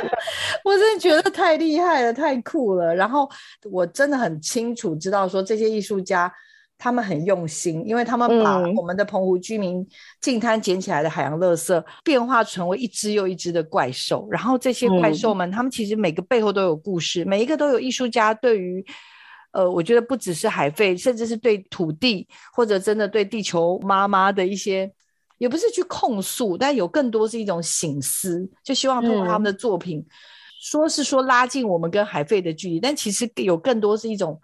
[0.64, 2.94] 我真的觉得太厉害了，太酷了。
[2.94, 3.28] 然后
[3.70, 6.32] 我真的很清楚知道说这些艺术家。
[6.78, 9.86] 他们很用心，因为他们把我们的澎湖居民
[10.20, 18.84] 近滩捡起来的海洋垃圾变化成为一只又一只的怪兽，然后这些怪兽们，他们其实每个背后都有故事，每一个都有艺术家对于，
[19.52, 24.92] 呃，我觉得不只是海废，甚至是对土地或者真的对地球妈妈的一些，
[25.38, 30.06] 也不是去控诉，但有更多是一种醒思，就希望通过他们的作品，
[30.60, 34.38] 说是说拉近我们跟海废的距离，但其实有更多是一种。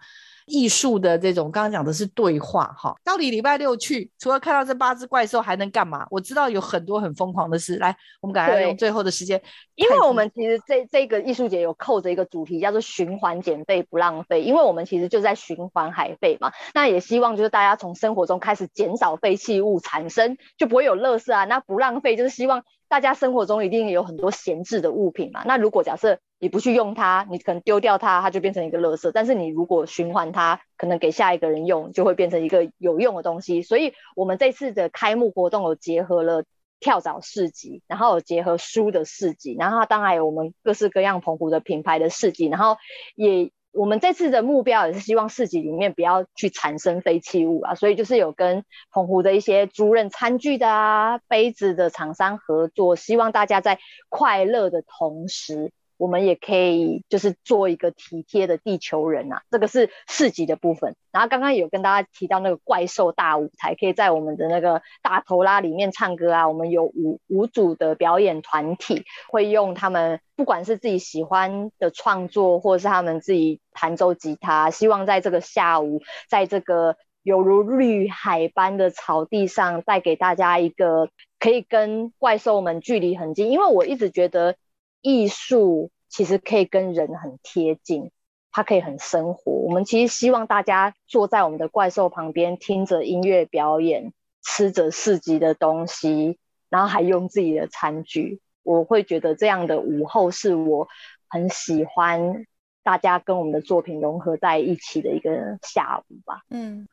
[0.45, 2.95] 艺术的这种，刚刚讲的是对话哈。
[3.03, 6.05] 到底礼拜六去，除了看到这八只怪兽，还能干嘛？
[6.09, 7.77] 我知道有很多很疯狂的事。
[7.77, 9.41] 来，我们赶快用最后的时间，
[9.75, 14.41] 因为我们其实这这个艺术节有扣着一个主题，叫做循环减费不浪费。
[14.41, 21.45] 因为我们其实就在循环海费嘛，那也希望就是大家从生活中开始减少废弃物产生，就不会有垃圾啊。
[21.45, 22.63] 那不浪费就是希望。
[22.89, 25.41] 大家生活中一定有很多闲置的物品嘛？
[25.47, 29.09] 那如果假设你不去用它，你可能丢掉它，它就变成一个垃圾。
[29.13, 33.61] 但是你如果循环它，可能给下一个人用，就会变成一个有用的东西。
[33.61, 36.43] 所以，我们这次的开幕活动有结合了
[36.81, 42.75] 跳蚤市集，然后有结合书的市集，然后当然有我们各式各样澎湖的品牌的市集，然后
[43.15, 43.49] 也。
[43.75, 53.79] 我们这次的目标也是希望市集里面不要去产生废弃物啊，所以就是有跟澎湖的一些租赁餐具的啊、杯子的厂商合作，希望大家在
[54.09, 55.71] 快乐的同时。
[55.97, 60.95] 我们也可以就是做一个体贴的地球人啊，这个是市集的部分。
[61.11, 66.47] 然后刚刚有跟大家提到那个怪兽大舞台，可以在我们的那个大头拉里面唱歌啊。
[66.47, 83.51] 我们有五五组的表演团体，会用他们不管是自己喜欢的创作，或者是他们自己弹奏吉他，希望在这个下午，在这个犹如绿海般的草地上，带给大家一个可以跟怪兽们距离很近。
[83.51, 84.55] 因为我一直觉得
[85.03, 85.91] 艺术。
[86.15, 88.11] 其实可以跟人很贴近，
[88.51, 89.51] 它可以很生活。
[89.51, 94.13] 我们其实希望大家坐在我们的怪兽旁边，听着音乐表演，
[94.43, 96.37] 吃着市集的东西，
[96.69, 98.41] 然后还用自己的餐具。
[98.61, 100.87] 我会觉得这样的午后是我
[101.27, 102.45] 很喜欢
[102.83, 106.43] 大家跟我们的作品融合在一起的一个下午吧。
[106.51, 106.87] 嗯，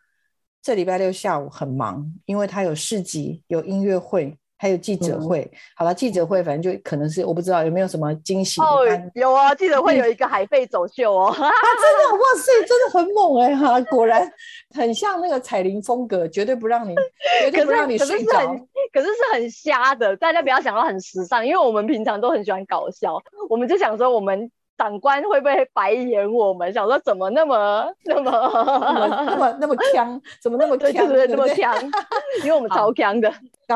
[0.62, 4.38] 这礼拜六下午很忙，因为它有市集，有音乐会。
[4.61, 8.61] 还有记者会，好了，记者会反正就可能是我不知道有没有什么惊喜。
[8.61, 8.81] 哦，
[9.14, 14.31] 有啊，记者会有一个海费走秀哦，啊，真的，哇塞，真的很猛哎哈，果然
[14.75, 16.94] 很像那个彩铃风格，绝对不让你，
[17.40, 18.38] 绝对不让你睡着。
[18.92, 23.18] 可是是很瞎的，大家不要想到很时尚，因为我们平常都很喜欢搞笑，
[23.49, 24.51] 我们就想说我们。
[24.81, 26.73] 长官会不会白眼我们？
[26.73, 30.19] 想说怎么那么 那么那么那么强？
[30.43, 30.90] 怎么那么强？
[31.07, 31.77] 对对那么强？
[32.43, 33.31] 因为我们超强的。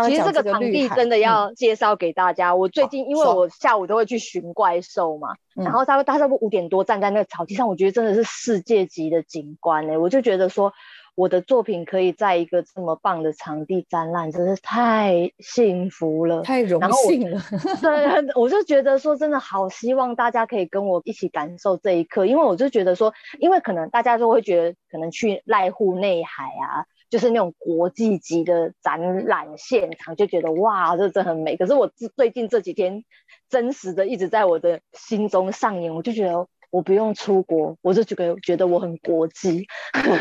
[0.07, 2.55] 其实这个场地真的要介绍给大家。
[2.55, 10.01] 我最近因为我下午都会去寻怪兽嘛，然后他他差不多五点多站在那个草地上，我觉得真的是世界级的景观呢。
[10.01, 10.73] 我就觉得说。
[11.17, 17.41] 我的作品可以在一个这么棒的场地展览，真是太幸福了，太荣幸了。
[17.81, 31.57] 对，我就觉得说，真的好希望大家可以跟我一起感受这一刻，因为我就觉得说，因为可能大家都会觉得，可能去濑户内海啊，就是那种国际级的展览现场，就觉得哇，这真很美。
[31.57, 33.05] 可是我最近这几天，
[33.49, 36.49] 真实的一直在我的心中上演，我就觉得。
[36.75, 39.65] 我不用出国，我就觉得觉得我很国际，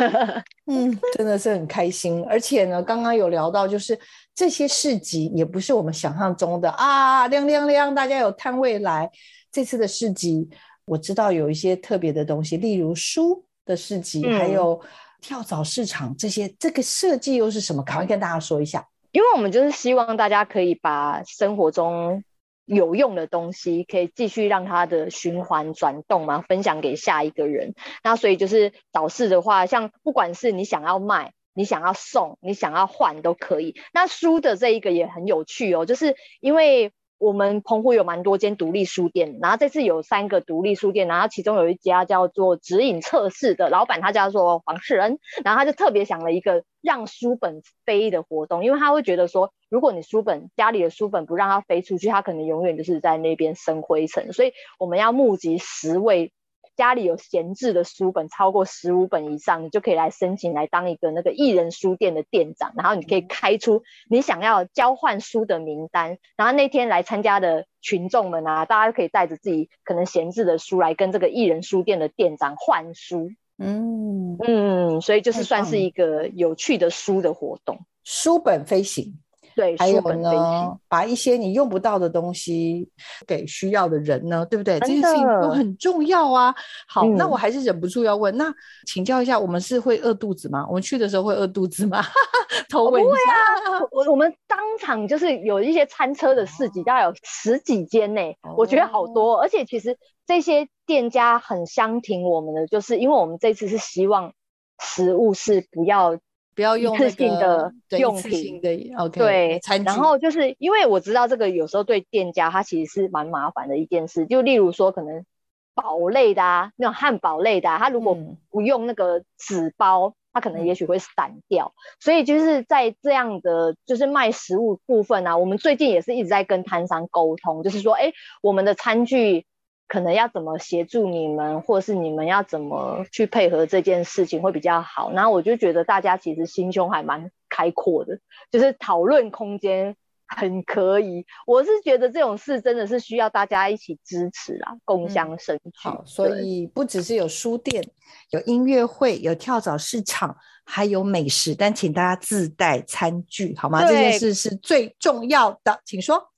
[0.70, 2.24] 嗯，真的是很开心。
[2.30, 4.00] 而且呢，刚刚有聊到，就是
[4.36, 9.10] 这些市集也不是我们想象中的啊，亮亮亮，大家有摊位来。
[9.52, 10.48] 这次的市集，
[10.86, 14.80] 我知道有一些特别的东西，例如书的市集，还有
[15.22, 17.82] 跳蚤市场这些，这个设计又是什么？
[17.82, 18.88] 赶快跟大家说一下。
[19.12, 22.24] 因为我们就是希望大家可以把生活中
[22.66, 27.74] 有用的东西，可以继续让它的循环转动嘛，分享给下一个人。
[28.04, 31.34] 那所以就是早市的话，像不管是你想要卖。
[31.56, 33.76] 你想要送，你想要换都可以。
[33.94, 56.34] 那书的这一个也很有趣哦，就是因为我们澎湖有蛮多间独立书店，然后这次有三个独立书店，然后其中有一家叫做指引测试的老板，他叫做黄世恩，然后他就特别想了一个让书本飞的活动，因为他会觉得说，如果你书本家里的书本不让它飞出去，它可能永远就是在那边生灰尘，所以我们要募集十位。
[56.76, 73.32] 家里有闲置的书本超过十五本以上，你就可以来申请来当一个那个艺人书店的店长，然后你可以开出你想要交换书的名单，然后那天来参加的群众们啊，大家可以带着自己可能闲置的书来跟这个艺人书店的店长换书。
[73.58, 79.20] 嗯嗯，所以就是算是一个有趣的书的活动，书本飞行。
[79.56, 82.90] 对，还有呢，把一些你用不到的东西
[83.28, 84.80] 给需要的人呢，对不对？
[84.80, 86.54] 这些事情都很重要啊。
[86.88, 88.54] 好，那我还是忍不住要问，那
[88.88, 90.66] 请教一下，我们是会饿肚子吗？
[90.68, 92.04] 我们去的时候会饿肚子吗？
[92.70, 98.22] 不会啊，我我们当场就是有一些餐车的市集，大概有十几间呢，
[98.58, 99.40] 我觉得好多。
[99.40, 104.34] 而且其实这些店家很相挺我们的，就是因为我们这次是希望
[104.80, 106.18] 食物是不要。
[106.56, 115.26] 不要用一次性的用品的，OK，对，然后就是因为我知道这个有时候对店家他其实是蛮麻烦的一件事，就例如说可能
[115.74, 118.18] 堡类的啊，那种汉堡类的，啊他如果
[118.50, 121.74] 不用那个纸包，他可能也许会散掉。
[122.00, 129.46] 所以就是在这样的就是卖食物部分啊，我们最近也是一直在跟摊商沟通，就是说，哎，我们的餐具。
[129.94, 135.12] 可能要怎么协助你们，或是你们要怎么去配合这件事情会比较好。
[135.12, 138.18] 然后我就觉得大家其实心胸还蛮开阔的，
[138.50, 139.96] 就是讨论空间
[140.28, 141.28] 很可以。
[141.46, 145.72] 我是觉得这种事真的是需要大家一起支持啊，共襄盛举。
[145.76, 147.88] 好，所以不只是有书店、
[148.32, 150.36] 有音乐会、有跳蚤市场，
[150.66, 153.86] 还有美食，但请大家自带餐具好吗？
[153.86, 156.33] 这件事是最重要的，请说。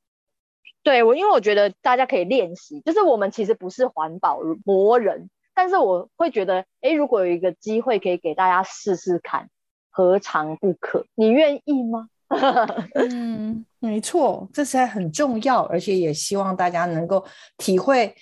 [0.86, 9.50] 对我，因为我觉得大家可以练习，就是我们其实不是环保魔人，但是我会觉得，哎，如果有一个机会可以给大家试试看，
[9.90, 11.08] 何尝不可？
[11.16, 12.08] 你愿意吗？
[12.94, 17.26] 嗯，没错，这才很重要，而且也希望大家能够
[17.58, 18.14] 体会。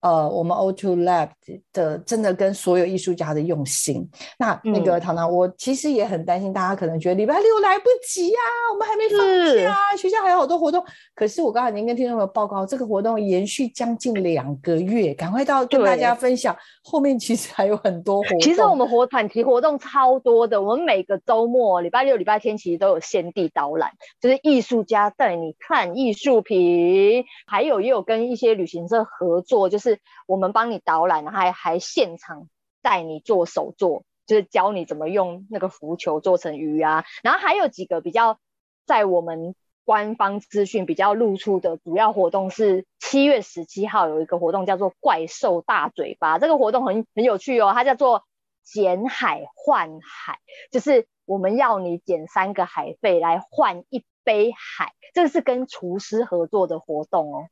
[0.00, 1.30] 呃，我们 O Two Lab
[1.72, 4.08] 的真的跟所有艺术家的用心。
[4.38, 8.38] 那那个糖糖，我其实也很担心，大家可能觉得礼拜六来不及呀，
[8.72, 9.18] 我们还没放
[9.56, 10.80] 假，啊学校还有好多活动。
[11.16, 16.56] 可是我刚才已经跟听众朋友报告，这个活动延续将近两个月，赶快到跟大家分享。
[16.84, 18.40] 后面其实还有很多活动。
[18.40, 23.90] 其实我们活产期活动超多的，我们每个周末、礼拜六、礼拜天其实都有先地导览，
[24.20, 29.87] 就是艺术家带你看艺术品，还有也有跟一些旅行社合作，就是。
[29.88, 32.48] 是我们帮你导览，还还现场
[32.82, 37.04] 带你做手作，就是教你怎么用那个浮球做成鱼啊。
[37.22, 38.38] 然后还有几个比较
[38.86, 48.24] 在我们官方资讯比较露出的主要活动是七月十七号有一个活动叫做怪兽大嘴巴，这个活动很很有趣哦，它叫做
[48.62, 50.38] 捡海换海，
[50.70, 57.48] 就是我们要你捡三个海费来换一杯海，这是跟厨师合作的活动哦。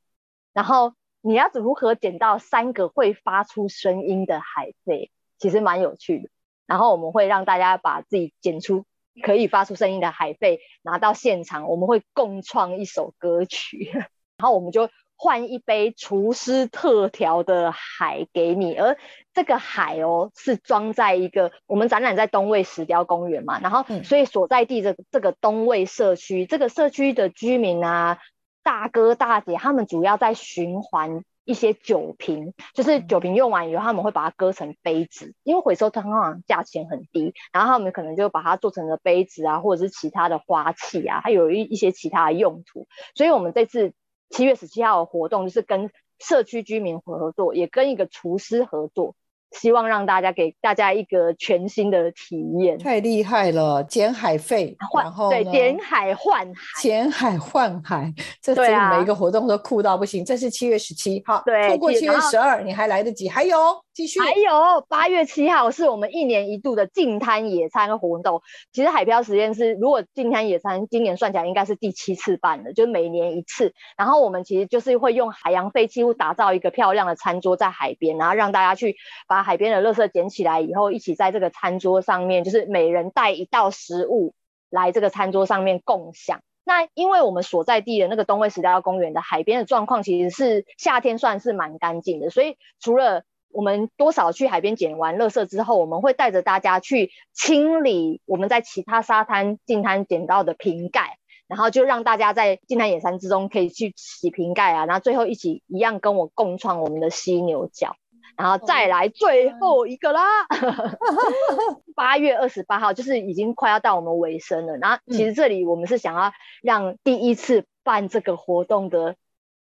[0.52, 0.92] 然后。
[1.26, 5.10] 你要如何捡到三个会发出声音的海贝？
[5.38, 6.28] 其实蛮有趣的。
[6.66, 8.84] 然后我们会让大家把自己捡出
[9.24, 13.90] 可以发出声音的海贝拿到现场，我们会共创一首歌曲，
[14.38, 18.76] 然后我们就换一杯厨师特调的海给你。
[18.76, 18.96] 而
[19.34, 28.18] 这个海哦，是装在一个我们展览在东卫石雕公园嘛，然后所以所在地的这个东卫社区，这个社区的居民啊。
[28.66, 42.88] 大哥大姐他们主要在循环一些酒瓶，就是酒瓶用完以后，他们会把它割成杯子，因为回收通常价钱很低，然后他们可能就把它做成了杯子啊，或者是其他的花器啊，还有一一些其他的用途。
[43.14, 43.92] 所以，我们这次
[44.30, 49.14] 七月十七号的活动就是跟社区居民合作，也跟一个厨师合作，
[49.52, 52.78] 希望让大家给大家一个全新的体验。
[52.78, 58.54] 太厉害了，捡海费，然后对，捡海换海，捡海换海，这
[58.90, 60.24] 每一个活动都酷到不行。
[60.24, 63.56] 这是七月十七号，对错过七月十二你还来得及，还有
[63.94, 64.20] 继续。
[64.20, 68.42] 还有八月七号是我们一年一度的净滩野餐活动。
[68.72, 73.72] 其实海漂实验室如果净滩野餐今年算起来应该是第七次办了，就是每年一次。
[73.96, 78.96] 然后我们其实就是会用海洋废弃物打造一个漂亮的餐桌在海边，然后让大家去
[79.28, 84.32] 把把海边的垃圾捡起来以后，一起在这个餐桌上面，就是每人带一道食物
[84.70, 86.40] 来这个餐桌上面共享。
[86.64, 107.96] 那因为我们所在地的那个东卫石雕公园的海边的状况，其实是夏天算是蛮干净的，所以除了我们多少去海边捡完垃圾之后，我们会带着大家去清理我们在其他沙滩、近滩捡到的瓶盖，然后就让大家在近滩野餐之中可以去洗瓶盖啊，然后最后一起一样跟我共创我们的犀牛角。
[108.36, 110.22] 然后再来最后一个啦，
[111.94, 114.76] 八月二十八号就是已经快要到我们尾声了。
[114.76, 116.32] 然后其实这里我们是想要
[116.62, 119.16] 让第一次办这个活动的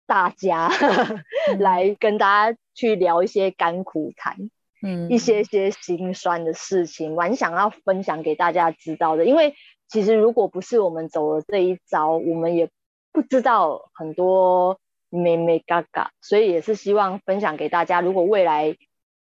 [0.06, 0.70] 大家
[1.58, 4.50] 来跟大家去聊一些甘苦谈，
[4.82, 9.24] 嗯一些些心酸的事情，蛮想要分享给大家知道的。
[9.24, 9.54] 因为
[9.88, 12.68] 其实如果不是我们走了这一招，我们也
[13.12, 14.78] 不知道很多
[15.10, 18.00] 妹妹嘎嘎，所以也是希望分享给大家。
[18.00, 18.76] 如果未来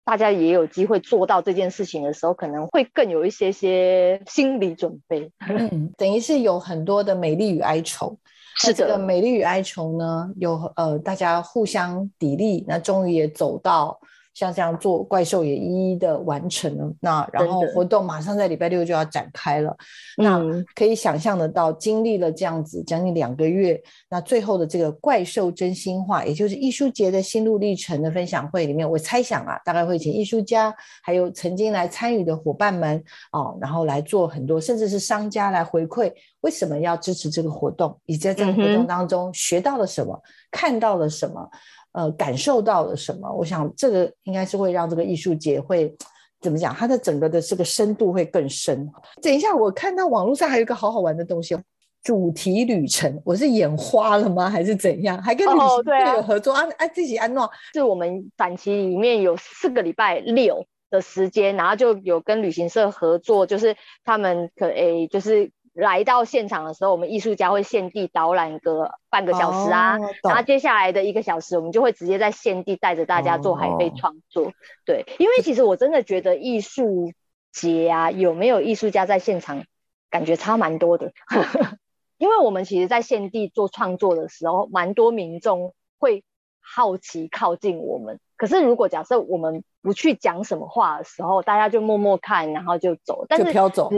[0.04, 5.32] 大家也有机会做到这件事情的时候，可能会更有一些些心理准备。
[5.50, 8.18] 嗯，等于是有很多的美丽与哀愁。
[8.58, 14.00] 是那这个的，美丽与哀愁呢，有呃大家互相砥砺，那终于也走到
[14.36, 16.94] 像这样做怪兽也一一的完成了。
[17.00, 19.76] 那然后活动马上在礼拜六就要展开了。
[20.18, 36.12] 那嗯可以想象得到，经历了这样子将近两个月，那最后的这个怪兽真心话，也就是艺术节的心路历程的分享会里面，我猜想啊，大概会请艺术家，还有曾经来参与的伙伴们哦，然后来做很多，甚至是商家来回馈
[36.42, 40.22] 为什么要支持这个活动，以及在这个活动当中学到了什么，
[40.52, 41.50] 看到了什么，
[41.96, 43.32] 呃，感受到了什么。
[43.32, 45.96] 我想这个应该是会让这个艺术节会。
[46.42, 46.72] 怎么讲？
[46.76, 48.88] 它的整个的这个深度会更深。
[49.20, 51.64] 等一下，我看到网络上还有一个好好玩的东西哦，
[52.04, 53.20] 主题旅程。
[53.26, 54.48] 我是眼花了吗？
[54.48, 55.20] 还是怎样？
[55.24, 56.54] 还跟旅行社有合作？
[56.54, 74.54] 啊啊，自己安诺是我们展期里面有四个礼拜六的时间，然后就有跟旅行社合作，就是他们可诶，就是来到现场的时候，我们艺术家会现地导览个半个小时啊，哦然后接下来的一个小时，我们就会直接在现地带着大家做海贝哦创作。
[74.86, 77.12] 对，因为其实我真的觉得艺术
[77.52, 79.66] 节啊，有没有艺术家在现场，
[80.10, 81.12] 感觉差蛮多的。
[82.18, 86.24] 因为我们其实，在现地做创作的时候，蛮多民众会
[86.62, 88.22] 好奇靠近我们。
[88.38, 93.26] 可是，如果假设我们不去讲什么话的时候，大家就默默看，然后就走。
[93.28, 93.92] 但是飘走。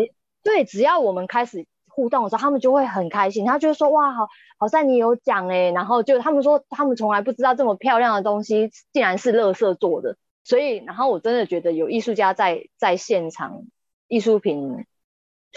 [0.44, 4.28] 对，只要我们开始互动的时候，他们就会很开心，他就说：“哇，好
[4.58, 10.18] 好像你有讲哎。”然后就他们说，他们从来不知道这么漂亮的东西竟然是乐色做的。
[10.44, 13.64] 所以，然后我真的觉得有艺术家在在现场，
[14.08, 14.86] 艺术品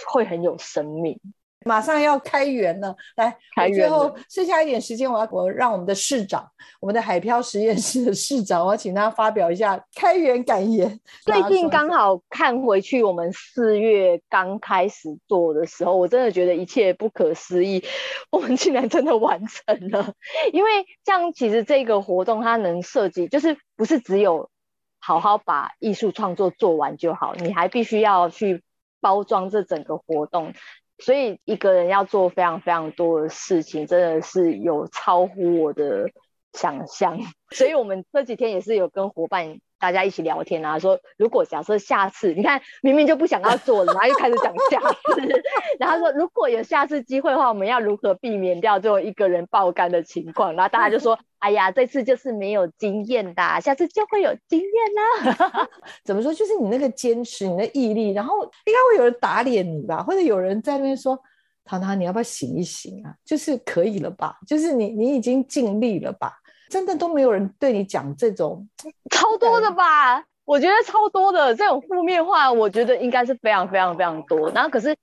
[0.09, 1.21] 会很有生命。
[1.67, 6.51] 马上要开园了，来，开园最后剩下一点时间，我要我让我们的市长，
[6.81, 10.99] 我们的海漂实验室的市长，我要请他发表一下开园感言。
[11.23, 17.85] 最近刚好看回去我们四月刚开始做的时候，我真的觉得一切不可思议，
[18.33, 20.15] 我们竟然真的完成了。
[20.55, 20.71] 因为
[21.05, 24.49] 像其实这个活动它能设计，就是不是只有
[24.99, 28.63] 好好把艺术创作做完就好，你还必须要去
[29.03, 30.55] 包装这整个活动。
[31.01, 36.11] 所以一个人要做非常非常多的事情，真的是有超乎我的
[36.53, 37.19] 想象。
[37.51, 45.43] 所以我们这几天也是有跟伙伴大家一起聊天啊，说如果假设下次，你看明明就不想要做了，然后又开始讲下次，
[45.81, 50.55] 然后说如果有下次机会的话，我们要如何避免掉这种一个人爆肝的情况？
[50.55, 55.69] 然后大家就说，哎呀，这次就是没有经验的，下次就会有经验啦。
[56.05, 56.33] 怎么说？
[56.35, 61.19] 就是你那个坚持，你的毅力，然后应该会有人打脸你吧，或者有人在那边说
[61.65, 63.15] ：“糖糖，你要不要醒一醒啊？
[63.25, 64.37] 就是可以了吧？
[64.47, 66.33] 就是你你已经尽力了吧？
[66.71, 68.69] 真的都没有人对你讲这种，
[69.11, 70.25] 超多的吧？
[70.47, 74.51] 我觉得超多的这种负面话，我觉得应该是非常非常非常多。
[74.51, 74.97] 然后可是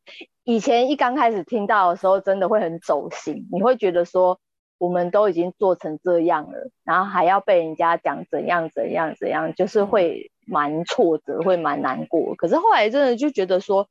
[0.43, 4.39] 以前一刚开始听到的时候，真的会很走心，你会觉得说
[4.77, 12.35] 我们都已经做成这样了，然后还要被人家讲怎样怎样怎样，就是会蛮挫折，会蛮难过。
[12.35, 13.87] 可是后来真的就觉得说，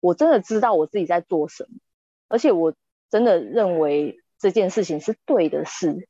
[0.00, 1.78] 我真的知道我自己在做什么，
[2.28, 2.74] 而且我
[3.10, 6.06] 真的认为这件事情是对的事，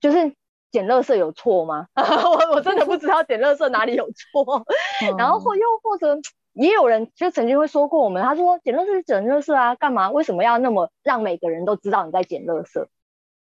[0.00, 0.34] 就是
[0.70, 1.86] 捡垃圾有错吗？
[1.94, 4.64] 我我真的不知道捡垃圾哪里有错。
[5.18, 6.18] 然后或又或者
[6.54, 10.10] 也有人就曾经会说过我们，他说捡垃圾是捡垃圾啊，干嘛？
[10.10, 12.86] 为什么要那么让每个人都知道你在捡垃圾？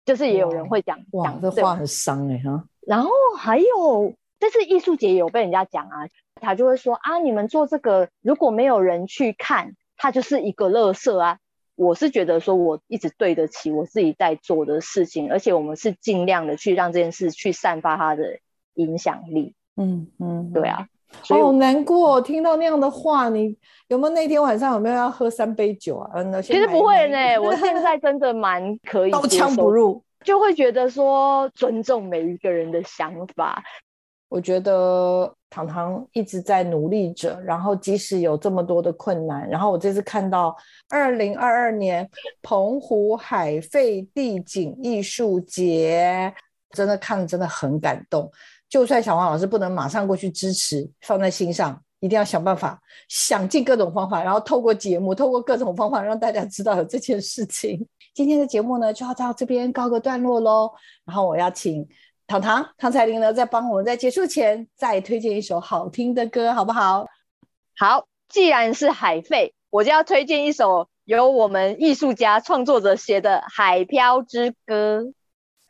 [0.06, 2.66] 就是也有人会讲讲这话很伤哎哈。
[2.86, 6.08] 然后还有这次艺术节也有被人家讲啊，
[6.41, 11.38] 他就会说啊，你们做这个如果没有人去看，它就是一个垃圾啊。
[11.76, 18.39] 我是觉得说，我一直对得起我自己在做的事情，而且我们是尽量的去让这件事去散发它的
[18.76, 19.55] 影响力。
[19.76, 20.88] 嗯嗯，对啊，
[21.21, 23.57] 好难过，听到那样的话，你
[23.88, 26.11] 有没有那天晚上有没有要喝三杯酒啊？
[26.13, 33.63] 嗯，其实不会呢，我现在真的蛮可以，刀枪不入，就会觉得说尊重每一个人的想法。
[34.34, 40.57] 我觉得糖糖一直在努力着，然后即使有这么多的困难，然后我这次看到
[40.89, 42.09] 二零二二年
[42.41, 46.34] 澎湖海废地景艺术节，
[46.71, 48.27] 真的看了真的很感动。
[48.67, 57.88] 就算小黄老师不能马上过去支持，放在心上，一定要想办法，想尽各种方法，然后透过节目，透过各种方法让大家知道有这件事情。
[58.15, 60.71] 今天的节目呢，就要到这边告个段落喽。
[61.05, 61.88] 然后我要请。
[62.26, 67.05] 糖糖唐彩玲呢，在帮我们在结束前再推荐一首好听的歌，好不好？
[67.78, 75.01] 好，既然是海费，我就要推荐一首由我们艺术家创作者写的《海漂之歌》。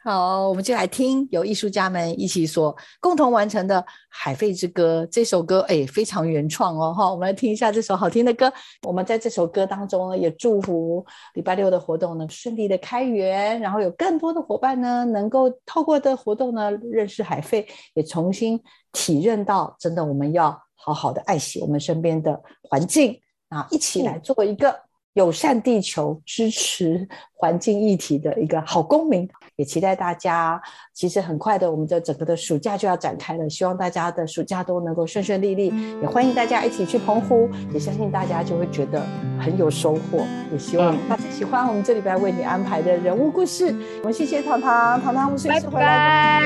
[0.06, 7.10] 好，我们就来听由艺术家们一起所共同完成的《海废之歌》这首歌，哎，非常原创哦，哈！
[7.10, 8.52] 我们来听一下这首好听的歌。
[8.86, 24.78] 我们在这首歌当中呢，也祝福礼拜六的活动呢顺利的开园，然后有更多的伙伴呢能够透过的活动呢认识海废，也重新体认到，真的我们要好好的爱惜我们身边的环境啊，一起来做一个。
[25.14, 30.62] 友善地球、支持环境议题的一个好公民，也期待大家。
[30.94, 35.74] 其实很快的，我们的整个的暑假就要展开了，希望大家的暑假都能够顺顺利利。
[36.02, 39.02] 也欢迎大家一起去澎湖，也相信大家就会觉得
[39.40, 40.26] 很有收获。
[40.52, 43.74] 也希望大家喜欢我们这礼拜为你安排的人物故事。
[44.00, 46.42] 我们谢谢糖糖，糖糖，我们随时回来。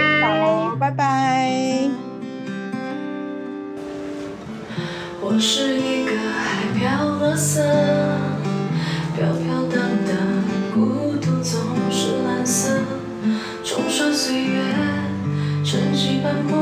[0.80, 1.90] 拜拜。
[5.20, 7.62] 我是一个海漂的色。
[9.18, 9.82] 飘飘荡
[14.18, 14.64] 岁月，
[15.64, 16.58] 沉寂斑驳。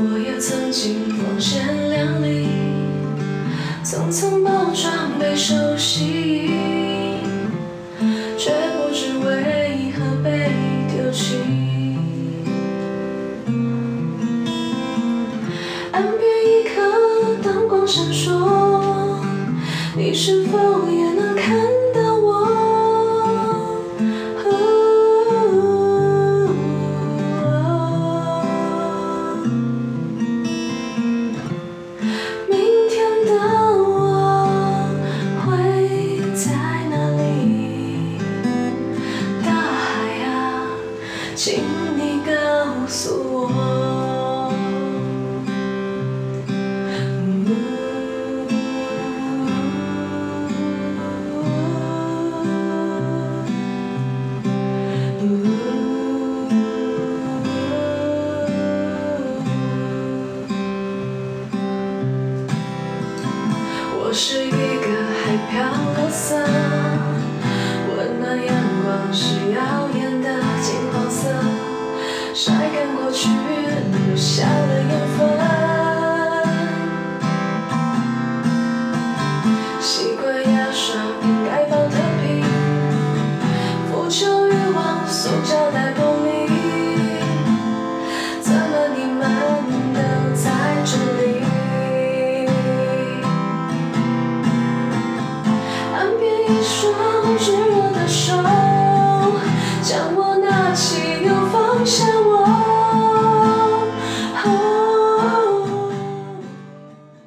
[0.00, 2.48] 我也曾经光鲜亮丽，
[3.84, 6.50] 层层包装被熟悉，
[8.36, 10.50] 却不知为何被
[10.90, 11.49] 丢弃。